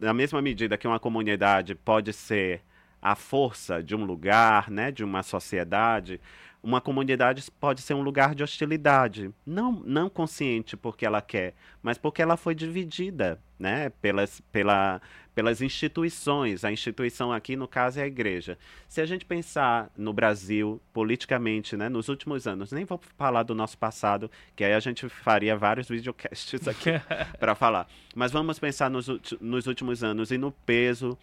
[0.00, 2.62] na mesma medida que uma comunidade pode ser
[3.00, 6.20] a força de um lugar, né, de uma sociedade,
[6.62, 11.96] uma comunidade pode ser um lugar de hostilidade, não, não consciente porque ela quer, mas
[11.96, 15.00] porque ela foi dividida, né, pelas, pela,
[15.34, 16.64] pelas instituições.
[16.64, 18.58] A instituição aqui, no caso, é a igreja.
[18.88, 23.54] Se a gente pensar no Brasil politicamente, né, nos últimos anos, nem vou falar do
[23.54, 26.90] nosso passado, que aí a gente faria vários videocasts aqui
[27.40, 29.08] para falar, mas vamos pensar nos,
[29.40, 31.18] nos últimos anos e no peso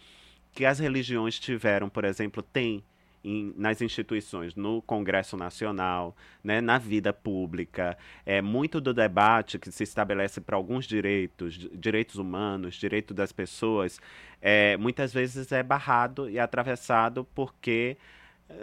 [0.52, 2.82] que as religiões tiveram, por exemplo, tem
[3.22, 7.96] em, nas instituições, no Congresso Nacional, né, na vida pública.
[8.24, 14.00] É muito do debate que se estabelece para alguns direitos, direitos humanos, direito das pessoas,
[14.40, 17.96] é, muitas vezes é barrado e atravessado porque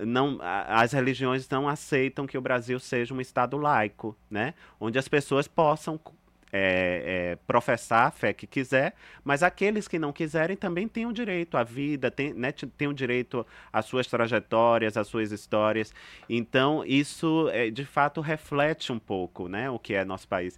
[0.05, 5.07] não, as religiões não aceitam que o Brasil seja um estado laico, né, onde as
[5.07, 5.99] pessoas possam
[6.51, 11.11] é, é, professar a fé que quiser, mas aqueles que não quiserem também têm o
[11.11, 15.93] direito à vida, têm, né, têm o direito às suas trajetórias, às suas histórias.
[16.29, 20.57] Então, isso é, de fato reflete um pouco né, o que é nosso país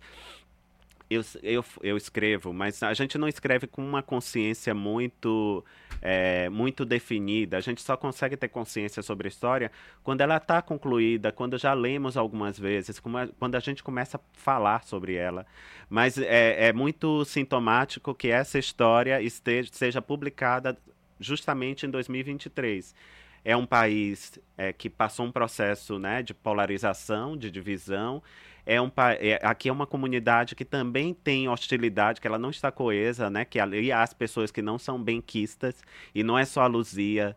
[1.09, 5.63] eu, eu, eu escrevo, mas a gente não escreve com uma consciência muito,
[6.01, 7.57] é, muito definida.
[7.57, 9.71] A gente só consegue ter consciência sobre a história
[10.03, 14.83] quando ela está concluída, quando já lemos algumas vezes, quando a gente começa a falar
[14.83, 15.45] sobre ela.
[15.89, 20.77] Mas é, é muito sintomático que essa história esteja, seja publicada
[21.19, 22.93] justamente em 2023
[23.47, 28.21] é um país é, que passou um processo né, de polarização, de divisão,
[28.67, 32.69] é um é, aqui é uma comunidade que também tem hostilidade, que ela não está
[32.69, 33.45] coesa, né?
[33.45, 35.81] Que ali há as pessoas que não são benquistas
[36.13, 37.35] e não é só a Luzia.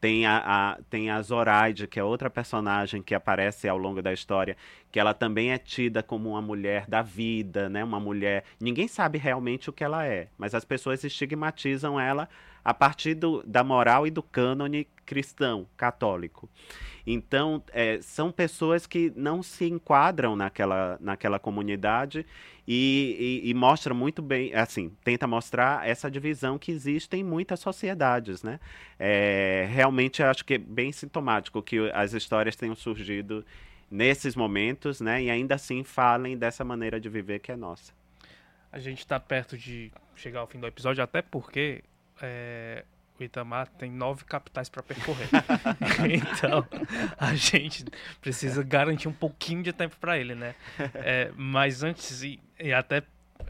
[0.00, 4.12] Tem a, a, tem a Zoraide, que é outra personagem que aparece ao longo da
[4.12, 4.56] história,
[4.90, 7.84] que ela também é tida como uma mulher da vida, né?
[7.84, 8.44] Uma mulher.
[8.58, 12.28] Ninguém sabe realmente o que ela é, mas as pessoas estigmatizam ela
[12.64, 16.48] a partir do, da moral e do cânone cristão, católico.
[17.06, 22.24] Então, é, são pessoas que não se enquadram naquela, naquela comunidade
[22.72, 27.58] e, e, e, mostra muito bem, assim, tenta mostrar essa divisão que existe em muitas
[27.58, 28.60] sociedades, né?
[28.96, 33.44] É, realmente acho que é bem sintomático que as histórias tenham surgido
[33.90, 35.20] nesses momentos, né?
[35.20, 37.92] E ainda assim falem dessa maneira de viver que é nossa.
[38.70, 41.82] A gente está perto de chegar ao fim do episódio, até porque
[42.22, 42.84] é,
[43.18, 45.28] o Itamar tem nove capitais para percorrer.
[46.08, 46.64] então,
[47.18, 47.84] a gente
[48.20, 50.54] precisa garantir um pouquinho de tempo para ele, né?
[50.94, 53.02] É, mas antes, e, e, até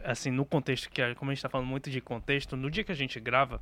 [0.03, 2.91] assim, no contexto que, como a gente está falando muito de contexto, no dia que
[2.91, 3.61] a gente grava,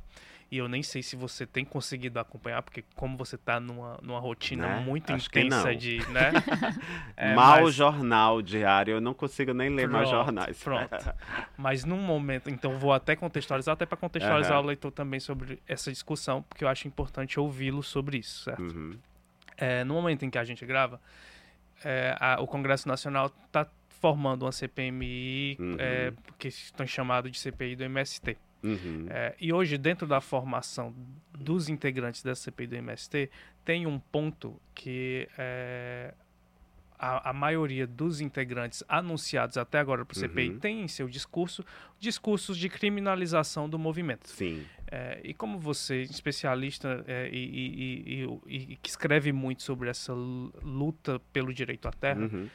[0.50, 4.18] e eu nem sei se você tem conseguido acompanhar, porque como você está numa, numa
[4.18, 4.80] rotina né?
[4.80, 6.32] muito Acho intensa de, né?
[7.16, 7.74] é, Mal mas...
[7.74, 10.62] jornal diário, eu não consigo nem ler pronto, mais jornais.
[10.62, 11.14] Pronto.
[11.56, 14.64] mas num momento, então vou até contextualizar, até para contextualizar uhum.
[14.64, 18.62] o leitor também sobre essa discussão, porque eu acho importante ouvi-lo sobre isso, certo?
[18.62, 18.98] Uhum.
[19.56, 21.00] É, no momento em que a gente grava,
[21.84, 23.68] é, a, o Congresso Nacional está
[24.00, 25.76] formando uma CPMI, uhum.
[25.78, 28.36] é, que estão chamados de CPI do MST.
[28.62, 29.06] Uhum.
[29.08, 30.94] É, e hoje, dentro da formação
[31.38, 33.30] dos integrantes da CPI do MST,
[33.64, 36.14] tem um ponto que é,
[36.98, 40.58] a, a, maioria dos integrantes anunciados até agora para o CPI uhum.
[40.58, 41.64] tem em seu discurso
[41.98, 44.28] discursos de criminalização do movimento.
[44.28, 44.66] Sim.
[44.90, 50.12] É, e como você, especialista é, e, e, e, e, que escreve muito sobre essa
[50.12, 52.48] luta pelo direito à terra, uhum.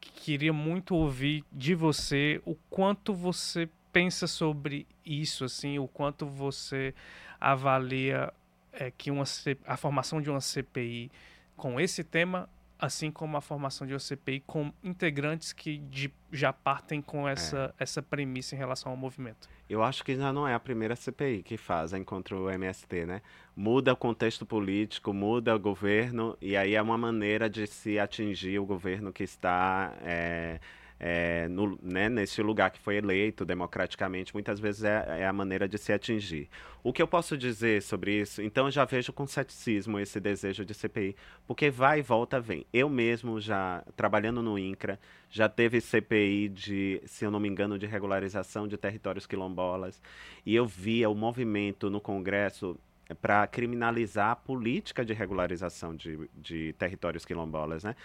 [0.00, 6.94] Queria muito ouvir de você o quanto você pensa sobre isso, assim, o quanto você
[7.40, 8.32] avalia
[8.72, 9.24] é, que uma,
[9.66, 11.10] a formação de uma CPI
[11.56, 12.48] com esse tema,
[12.80, 17.74] assim como a formação de uma CPI com integrantes que de, já partem com essa,
[17.78, 17.82] é.
[17.82, 19.48] essa premissa em relação ao movimento?
[19.68, 23.22] Eu acho que já não é a primeira CPI que faz contra o MST, né?
[23.54, 28.58] Muda o contexto político, muda o governo, e aí é uma maneira de se atingir
[28.58, 29.94] o governo que está.
[30.02, 30.58] É,
[31.02, 35.66] é, no, né, nesse lugar que foi eleito democraticamente, muitas vezes é, é, a maneira
[35.66, 36.50] de se atingir.
[36.84, 38.42] O que eu posso dizer sobre isso?
[38.42, 42.66] Então, eu já vejo com ceticismo esse desejo de CPI, porque vai e volta, vem.
[42.70, 47.78] Eu mesmo, já trabalhando no INCRA, já teve CPI de, se eu não me engano,
[47.78, 50.02] de regularização de territórios quilombolas,
[50.44, 52.78] e eu via o movimento no Congresso
[53.20, 57.96] para criminalizar a política de regularização de, de territórios quilombolas, né?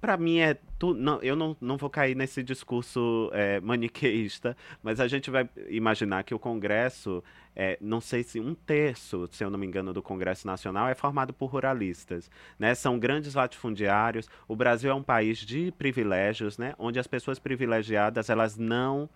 [0.00, 5.00] Para mim é tu, não, eu não, não vou cair nesse discurso é, maniqueísta, mas
[5.00, 7.22] a gente vai imaginar que o Congresso,
[7.54, 10.94] é, não sei se um terço, se eu não me engano, do Congresso Nacional é
[10.94, 12.74] formado por ruralistas, né?
[12.74, 14.28] São grandes latifundiários.
[14.46, 16.74] O Brasil é um país de privilégios, né?
[16.78, 19.08] Onde as pessoas privilegiadas elas não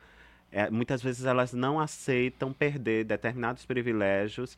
[0.52, 4.56] é, muitas vezes elas não aceitam perder determinados privilégios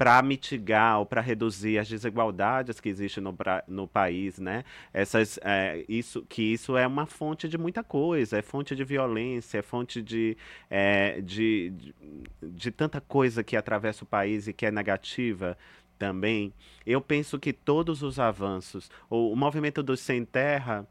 [0.00, 3.36] para mitigar ou para reduzir as desigualdades que existem no,
[3.68, 4.64] no país, né?
[4.94, 9.58] Essas, é, isso, que isso é uma fonte de muita coisa, é fonte de violência,
[9.58, 10.38] é fonte de,
[10.70, 11.94] é, de, de,
[12.42, 15.54] de tanta coisa que atravessa o país e que é negativa
[15.98, 16.54] também.
[16.86, 20.88] Eu penso que todos os avanços, o, o movimento dos sem terra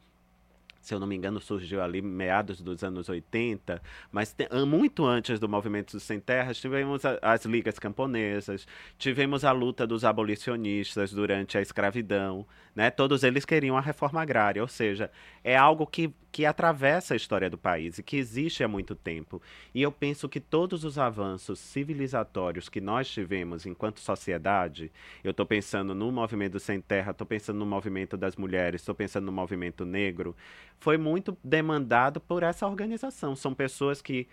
[0.81, 4.35] se eu não me engano, surgiu ali meados dos anos 80, mas
[4.67, 8.67] muito antes do movimento dos sem terras, tivemos as ligas camponesas,
[8.97, 12.89] tivemos a luta dos abolicionistas durante a escravidão, né?
[12.89, 15.11] Todos eles queriam a reforma agrária, ou seja,
[15.43, 19.41] é algo que, que atravessa a história do país e que existe há muito tempo.
[19.73, 24.91] E eu penso que todos os avanços civilizatórios que nós tivemos enquanto sociedade,
[25.23, 29.25] eu estou pensando no movimento sem terra, estou pensando no movimento das mulheres, estou pensando
[29.25, 30.35] no movimento negro,
[30.79, 33.35] foi muito demandado por essa organização.
[33.35, 34.27] São pessoas que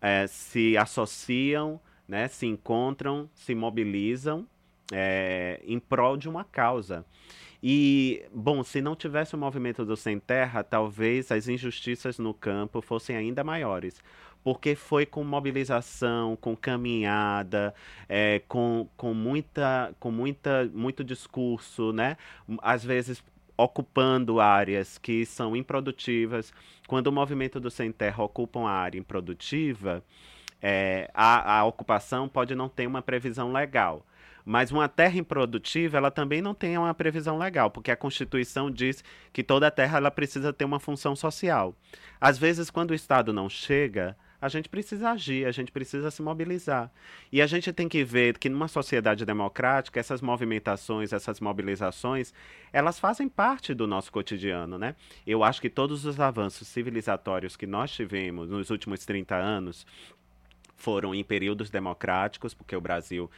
[0.00, 4.46] é, se associam, né, se encontram, se mobilizam
[4.92, 7.04] é, em prol de uma causa.
[7.62, 12.80] E, bom, se não tivesse o movimento do Sem Terra, talvez as injustiças no campo
[12.80, 14.02] fossem ainda maiores.
[14.42, 17.74] Porque foi com mobilização, com caminhada,
[18.08, 22.16] é, com, com, muita, com muita, muito discurso, né?
[22.62, 23.22] Às vezes
[23.62, 26.52] ocupando áreas que são improdutivas.
[26.86, 30.02] Quando o movimento do Sem Terra ocupa uma área improdutiva,
[30.62, 34.04] é, a, a ocupação pode não ter uma previsão legal.
[34.44, 39.04] Mas uma terra improdutiva, ela também não tem uma previsão legal, porque a Constituição diz
[39.32, 41.74] que toda terra ela precisa ter uma função social.
[42.18, 46.22] Às vezes, quando o Estado não chega, a gente precisa agir, a gente precisa se
[46.22, 46.90] mobilizar.
[47.30, 52.32] E a gente tem que ver que numa sociedade democrática, essas movimentações, essas mobilizações,
[52.72, 54.96] elas fazem parte do nosso cotidiano, né?
[55.26, 59.86] Eu acho que todos os avanços civilizatórios que nós tivemos nos últimos 30 anos,
[60.80, 63.30] foram em períodos democráticos, porque o Brasil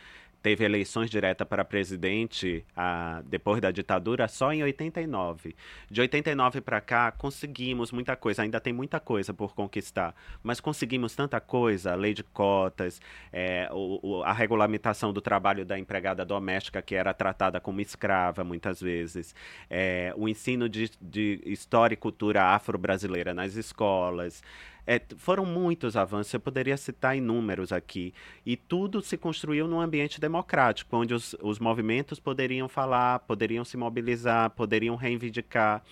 [0.42, 5.54] teve eleições diretas para presidente ah, depois da ditadura só em 89.
[5.90, 11.14] De 89 para cá, conseguimos muita coisa, ainda tem muita coisa por conquistar, mas conseguimos
[11.14, 13.00] tanta coisa: a lei de cotas,
[13.32, 18.42] é, o, o, a regulamentação do trabalho da empregada doméstica, que era tratada como escrava
[18.42, 19.34] muitas vezes,
[19.70, 24.42] é, o ensino de, de história e cultura afro-brasileira nas escolas.
[24.86, 28.12] É, foram muitos avanços, eu poderia citar inúmeros aqui.
[28.44, 33.76] E tudo se construiu num ambiente democrático, onde os, os movimentos poderiam falar, poderiam se
[33.76, 35.82] mobilizar, poderiam reivindicar.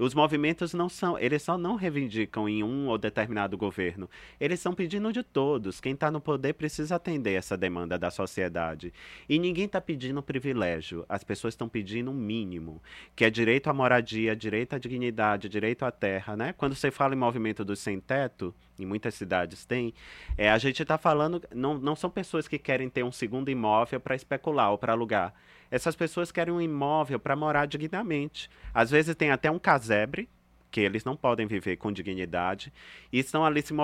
[0.00, 4.08] Os movimentos não são, eles só não reivindicam em um ou determinado governo.
[4.40, 5.78] Eles estão pedindo de todos.
[5.78, 8.94] Quem está no poder precisa atender essa demanda da sociedade.
[9.28, 11.04] E ninguém está pedindo privilégio.
[11.06, 12.82] As pessoas estão pedindo um mínimo,
[13.14, 16.54] que é direito à moradia, direito à dignidade, direito à terra, né?
[16.54, 19.94] Quando você fala em movimento do sem teto, em muitas cidades tem,
[20.36, 24.00] é, a gente está falando, não, não são pessoas que querem ter um segundo imóvel
[24.00, 25.34] para especular ou para alugar
[25.70, 28.50] essas pessoas querem um imóvel para morar dignamente.
[28.74, 30.28] Às vezes tem até um casebre,
[30.70, 32.72] que eles não podem viver com dignidade,
[33.12, 33.74] e estão ali se,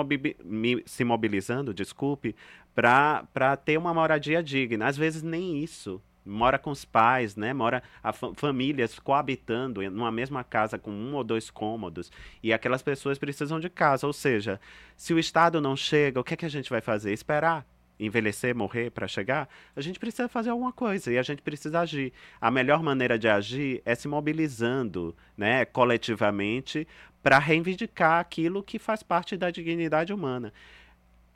[0.85, 2.35] se mobilizando, desculpe,
[2.75, 4.87] para ter uma moradia digna.
[4.87, 6.01] Às vezes nem isso.
[6.27, 7.53] Mora com os pais, né?
[7.53, 12.11] Mora a famílias coabitando numa mesma casa com um ou dois cômodos.
[12.43, 14.05] E aquelas pessoas precisam de casa.
[14.05, 14.59] Ou seja,
[14.95, 17.13] se o Estado não chega, o que, é que a gente vai fazer?
[17.13, 17.65] Esperar
[17.99, 22.13] envelhecer, morrer para chegar, a gente precisa fazer alguma coisa e a gente precisa agir.
[22.39, 26.87] A melhor maneira de agir é se mobilizando, né, coletivamente
[27.23, 30.53] para reivindicar aquilo que faz parte da dignidade humana.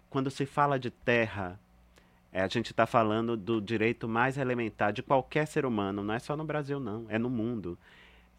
[0.10, 1.60] Quando se fala de terra,
[2.32, 6.20] é, a gente está falando do direito mais elementar de qualquer ser humano, não é
[6.20, 7.78] só no Brasil, não, é no mundo.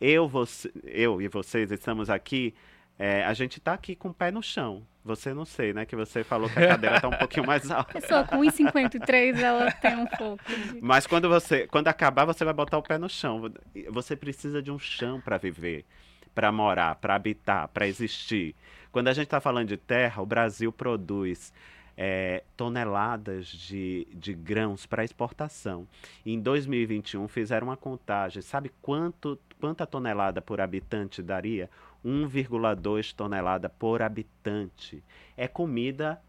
[0.01, 2.55] Eu, você, eu e vocês estamos aqui
[2.99, 4.87] é, a gente está aqui com o pé no chão.
[5.05, 5.85] Você não sei, né?
[5.85, 8.01] Que você falou que a cadeira está um pouquinho mais alta.
[8.01, 10.45] Pessoa com 1,53 ela tem um pouco.
[10.45, 10.79] De...
[10.81, 13.53] Mas quando você, quando acabar, você vai botar o pé no chão.
[13.91, 15.85] Você precisa de um chão para viver,
[16.33, 18.55] para morar, para habitar, para existir.
[18.93, 21.53] Quando a gente está falando de terra, o Brasil produz
[21.97, 25.87] é, toneladas de, de grãos para exportação.
[26.25, 28.43] Em 2021 fizeram uma contagem.
[28.43, 31.69] Sabe quanto, quanta tonelada por habitante daria?
[32.05, 35.03] 1,2 tonelada por habitante.
[35.37, 36.21] É comida,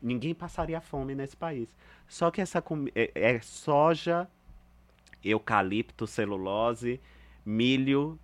[0.00, 1.76] ninguém passaria fome nesse país.
[2.06, 2.62] Só que essa
[2.94, 4.28] é, é soja,
[5.24, 7.00] eucalipto, celulose,
[7.44, 8.18] milho,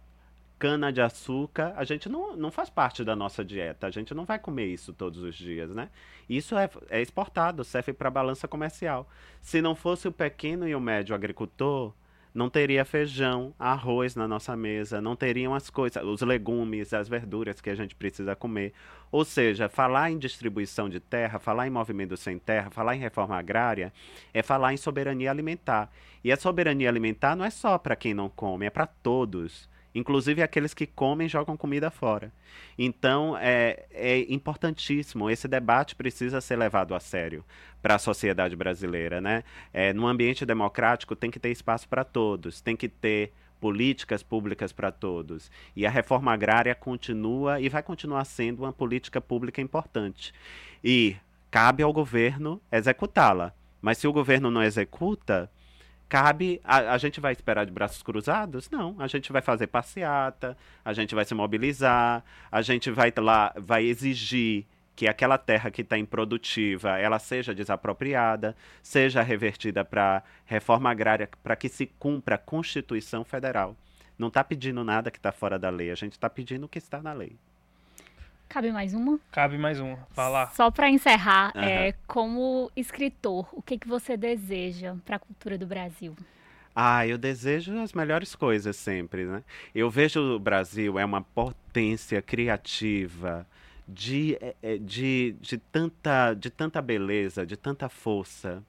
[0.65, 3.87] cana de açúcar, a gente não, não faz parte da nossa dieta.
[3.87, 5.91] A gente não vai comer isso todos os dias, né?
[6.27, 9.07] Isso é, é exportado, serve para balança comercial.
[9.43, 11.93] Se não fosse o pequeno e o médio agricultor,
[12.33, 17.61] não teria feijão, arroz na nossa mesa, não teriam as coisas, os legumes, as verduras
[17.61, 18.73] que a gente precisa comer.
[19.13, 23.37] Ou seja, falar em distribuição de terra, falar em movimento sem terra, falar em reforma
[23.37, 23.93] agrária,
[24.33, 25.93] é falar em soberania alimentar.
[26.25, 29.69] E a soberania alimentar não é só para quem não come, é para todos.
[29.95, 32.33] Inclusive aqueles que comem jogam comida fora.
[32.77, 35.31] Então é, é importantíssimo.
[35.31, 37.45] Esse debate precisa ser levado a sério
[37.81, 39.45] para a sociedade brasileira, né?
[39.73, 44.73] É, no ambiente democrático tem que ter espaço para todos, tem que ter políticas públicas
[44.73, 45.51] para todos.
[45.75, 50.35] E a reforma agrária continua e vai continuar sendo uma política pública importante.
[50.83, 51.17] E
[51.51, 53.55] cabe ao governo executá-la.
[53.81, 55.51] Mas se o governo não executa,
[56.09, 56.61] cabe.
[56.65, 58.71] A, a, gente vai esperar de braços cruzados?
[58.71, 58.97] Não.
[58.99, 63.85] A gente vai fazer passeata, a gente vai se mobilizar, a gente vai lá, vai
[63.85, 71.29] exigir que aquela terra que está improdutiva ela seja desapropriada, seja revertida para reforma agrária,
[71.43, 73.77] para que se cumpra a Constituição Federal.
[74.17, 76.79] Não está pedindo nada que está fora da lei, a gente está pedindo o que
[76.79, 77.37] está na lei.
[78.49, 79.19] Cabe mais uma?
[79.33, 79.99] Cabe mais uma.
[80.13, 80.49] Fala.
[80.51, 81.63] Só para encerrar, uhum.
[81.63, 86.15] é, como escritor, o que, que você deseja para a cultura do Brasil?
[86.75, 89.45] Ah, eu desejo as melhores coisas sempre, né?
[89.75, 93.47] Eu vejo o Brasil é uma potência criativa,
[93.87, 98.63] de, é, é, de, de, tanta, de tanta beleza, de tanta força,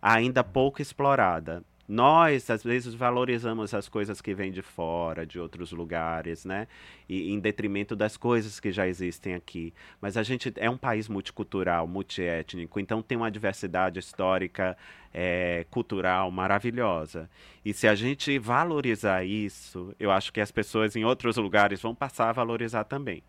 [0.00, 1.62] ainda pouco explorada.
[1.86, 6.66] Nós, às vezes, valorizamos as coisas que vêm de fora, de outros lugares, né?
[7.08, 9.74] E, em detrimento das coisas que já existem aqui.
[10.00, 14.76] Mas a gente é um país multicultural, multiétnico, então tem uma diversidade histórica,
[15.12, 17.30] é, cultural maravilhosa.
[17.64, 21.94] E se a gente valorizar isso, eu acho que as pessoas em outros lugares vão
[21.94, 23.22] passar a valorizar também.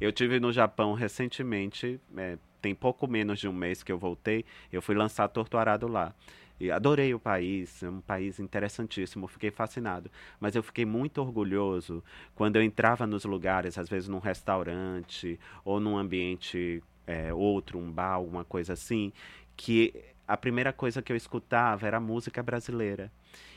[0.00, 4.44] Eu tive no Japão recentemente, é, tem pouco menos de um mês que eu voltei,
[4.72, 6.14] eu fui lançar Torturado lá.
[6.60, 10.10] E adorei o país, é um país interessantíssimo, fiquei fascinado.
[10.40, 12.02] Mas eu fiquei muito orgulhoso
[12.34, 17.90] quando eu entrava nos lugares, às vezes num restaurante ou num ambiente é, outro, um
[17.90, 19.12] bar, alguma coisa assim,
[19.56, 19.94] que
[20.26, 23.10] a primeira coisa que eu escutava era música brasileira.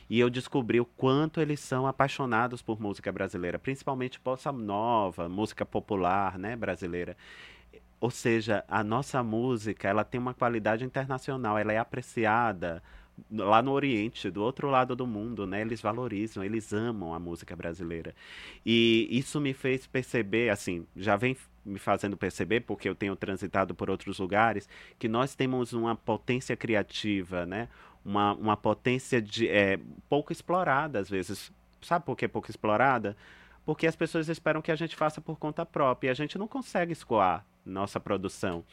[0.10, 5.66] E eu descobri o quanto eles são apaixonados por música brasileira, principalmente bossa nova, música
[5.66, 7.16] popular, né, brasileira.
[8.02, 12.82] Ou seja, a nossa música, ela tem uma qualidade internacional, ela é apreciada
[13.32, 15.62] lá no Oriente, do outro lado do mundo, né?
[15.62, 18.16] Eles valorizam, eles amam a música brasileira.
[18.66, 23.76] E isso me fez perceber, assim, já vem me fazendo perceber, porque eu tenho transitado
[23.76, 27.70] por outros lugares, que nós temos uma potência criativa, né?
[28.04, 29.80] Uma, uma potência de, é,
[30.10, 31.52] pouco explorada, às vezes.
[31.84, 33.16] Sabe por que pouco explorada?
[33.64, 36.47] Porque as pessoas esperam que a gente faça por conta própria e a gente não
[36.47, 38.64] consegue escoar nossa produção.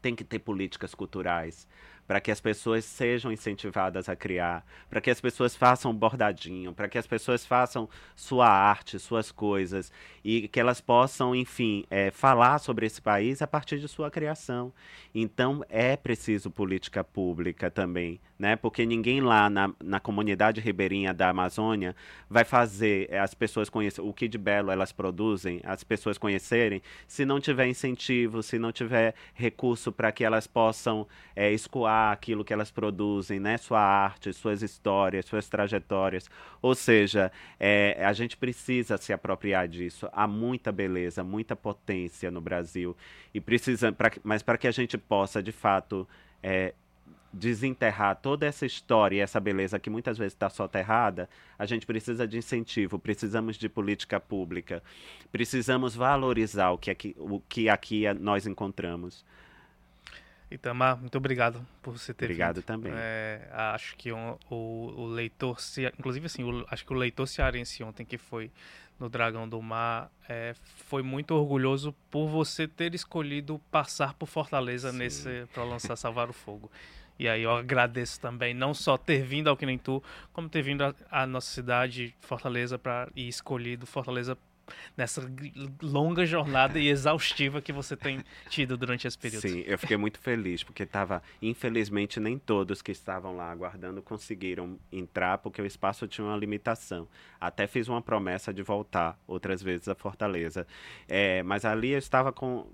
[0.00, 1.66] Tem que ter políticas culturais
[2.06, 6.88] para que as pessoas sejam incentivadas a criar, para que as pessoas façam bordadinho, para
[6.88, 9.90] que as pessoas façam sua arte, suas coisas
[10.22, 14.72] e que elas possam, enfim, é, falar sobre esse país a partir de sua criação.
[15.14, 18.56] Então é preciso política pública também, né?
[18.56, 21.94] Porque ninguém lá na, na comunidade ribeirinha da Amazônia
[22.28, 27.24] vai fazer as pessoas conhecerem o que de belo elas produzem, as pessoas conhecerem, se
[27.24, 32.52] não tiver incentivo, se não tiver recurso para que elas possam é, escoar aquilo que
[32.52, 33.56] elas produzem, né?
[33.56, 36.30] Sua arte, suas histórias, suas trajetórias.
[36.62, 40.08] Ou seja, é, a gente precisa se apropriar disso.
[40.12, 42.96] Há muita beleza, muita potência no Brasil.
[43.32, 46.08] E precisa, pra, mas para que a gente possa, de fato,
[46.42, 46.74] é,
[47.34, 51.28] desenterrar toda essa história e essa beleza que muitas vezes está soterrada,
[51.58, 54.82] a gente precisa de incentivo, precisamos de política pública,
[55.32, 59.24] precisamos valorizar o que aqui, o que aqui nós encontramos.
[60.50, 62.64] Itamar, muito obrigado por você ter Obrigado vindo.
[62.64, 62.92] também.
[62.94, 65.56] É, acho que um, o, o, leitor,
[65.98, 68.50] inclusive assim, o, acho que o leitor cearense ontem que foi
[68.98, 70.54] no Dragão do Mar é,
[70.86, 74.98] foi muito orgulhoso por você ter escolhido passar por Fortaleza Sim.
[74.98, 76.70] nesse para lançar Salvar o Fogo.
[77.18, 80.62] E aí eu agradeço também, não só ter vindo ao Que Nem Tu, como ter
[80.62, 84.36] vindo à nossa cidade, Fortaleza, para e escolhido Fortaleza
[84.96, 85.22] nessa
[85.82, 89.42] longa jornada e exaustiva que você tem tido durante esse período.
[89.42, 94.78] Sim, eu fiquei muito feliz, porque estava, infelizmente, nem todos que estavam lá aguardando conseguiram
[94.92, 97.08] entrar, porque o espaço tinha uma limitação.
[97.40, 100.66] Até fiz uma promessa de voltar outras vezes a Fortaleza.
[101.08, 102.66] É, mas ali eu estava com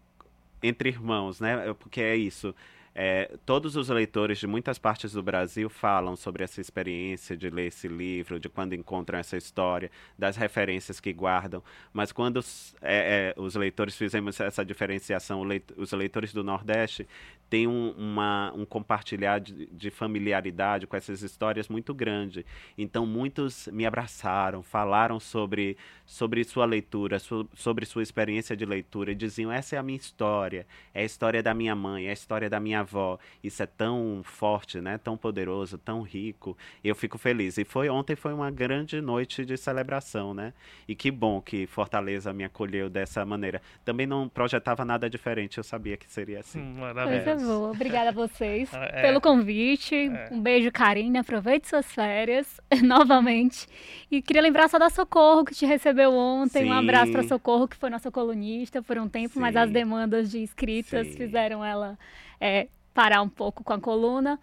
[0.62, 1.72] entre irmãos, né?
[1.74, 2.54] Porque é isso.
[2.94, 7.68] É, todos os leitores de muitas partes do Brasil falam sobre essa experiência de ler
[7.68, 11.62] esse livro, de quando encontram essa história, das referências que guardam.
[11.92, 15.42] Mas quando os, é, é, os leitores fizemos essa diferenciação,
[15.76, 17.06] os leitores do Nordeste
[17.50, 22.46] têm um, uma, um compartilhar de, de, familiaridade com essas histórias muito grande.
[22.78, 25.76] Então, muitos me abraçaram, falaram sobre,
[26.06, 29.98] sobre sua leitura, su, sobre sua experiência de leitura, e diziam: essa é a minha
[29.98, 30.64] história,
[30.94, 33.18] é a história da minha mãe, é a história da minha avó.
[33.42, 34.98] Isso é tão forte, né?
[34.98, 36.56] Tão poderoso, tão rico.
[36.82, 37.58] Eu fico feliz.
[37.58, 40.52] E foi ontem foi uma grande noite de celebração, né?
[40.88, 43.60] E que bom que Fortaleza me acolheu dessa maneira.
[43.84, 46.60] Também não projetava nada diferente, eu sabia que seria assim.
[46.60, 46.76] Hum,
[47.24, 47.70] Coisa boa.
[47.70, 49.02] Obrigada a vocês ah, é.
[49.02, 49.94] pelo convite.
[49.94, 50.28] É.
[50.32, 51.20] Um beijo, carinho.
[51.20, 53.66] Aproveite suas férias novamente.
[54.10, 56.64] E queria lembrar só da Socorro, que te recebeu ontem.
[56.64, 56.70] Sim.
[56.70, 59.40] Um abraço para Socorro, que foi nossa colunista por um tempo, Sim.
[59.40, 61.16] mas as demandas de inscritas Sim.
[61.16, 61.98] fizeram ela
[62.40, 64.40] é, parar um pouco com a coluna.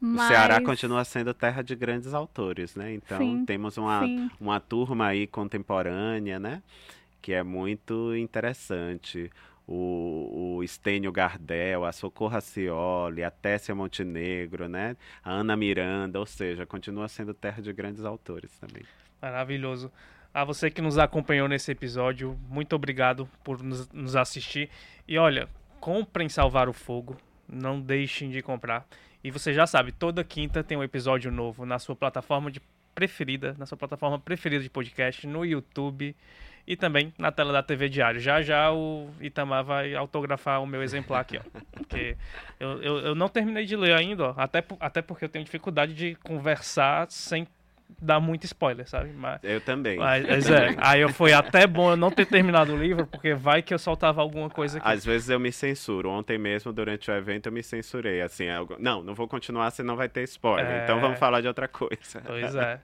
[0.00, 0.26] Mas...
[0.26, 2.94] O Ceará continua sendo terra de grandes autores, né?
[2.94, 4.02] Então sim, temos uma,
[4.40, 6.62] uma turma aí contemporânea, né?
[7.20, 9.30] Que é muito interessante.
[9.66, 14.96] O, o Estênio Gardel, a Socorro Acioli, a Tessia Montenegro, né?
[15.22, 18.84] A Ana Miranda, ou seja, continua sendo terra de grandes autores também.
[19.20, 19.90] Maravilhoso.
[20.32, 24.70] A você que nos acompanhou nesse episódio, muito obrigado por nos, nos assistir.
[25.08, 25.48] E olha,
[25.80, 27.16] comprem Salvar o Fogo
[27.50, 28.86] não deixem de comprar.
[29.22, 32.60] E você já sabe, toda quinta tem um episódio novo na sua plataforma de
[32.94, 36.14] preferida, na sua plataforma preferida de podcast, no YouTube
[36.66, 38.20] e também na tela da TV Diário.
[38.20, 41.42] Já já o Itamar vai autografar o meu exemplar aqui, ó.
[41.72, 42.16] Porque
[42.60, 44.34] eu, eu, eu não terminei de ler ainda, ó.
[44.36, 47.46] Até, até porque eu tenho dificuldade de conversar sem
[48.00, 49.12] dá muito spoiler, sabe?
[49.12, 49.98] Mas, eu também.
[49.98, 53.62] Mas, é, aí eu foi até bom eu não ter terminado o livro, porque vai
[53.62, 54.88] que eu soltava alguma coisa aqui.
[54.88, 56.10] Às vezes eu me censuro.
[56.10, 58.20] Ontem mesmo, durante o evento, eu me censurei.
[58.20, 58.76] Assim, algo...
[58.78, 60.66] não, não vou continuar, senão vai ter spoiler.
[60.66, 60.84] É...
[60.84, 62.22] Então vamos falar de outra coisa.
[62.24, 62.80] Pois é.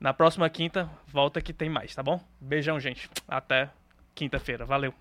[0.00, 2.20] Na próxima quinta, volta que tem mais, tá bom?
[2.40, 3.10] Beijão, gente.
[3.26, 3.68] Até
[4.14, 4.64] quinta-feira.
[4.64, 4.94] Valeu.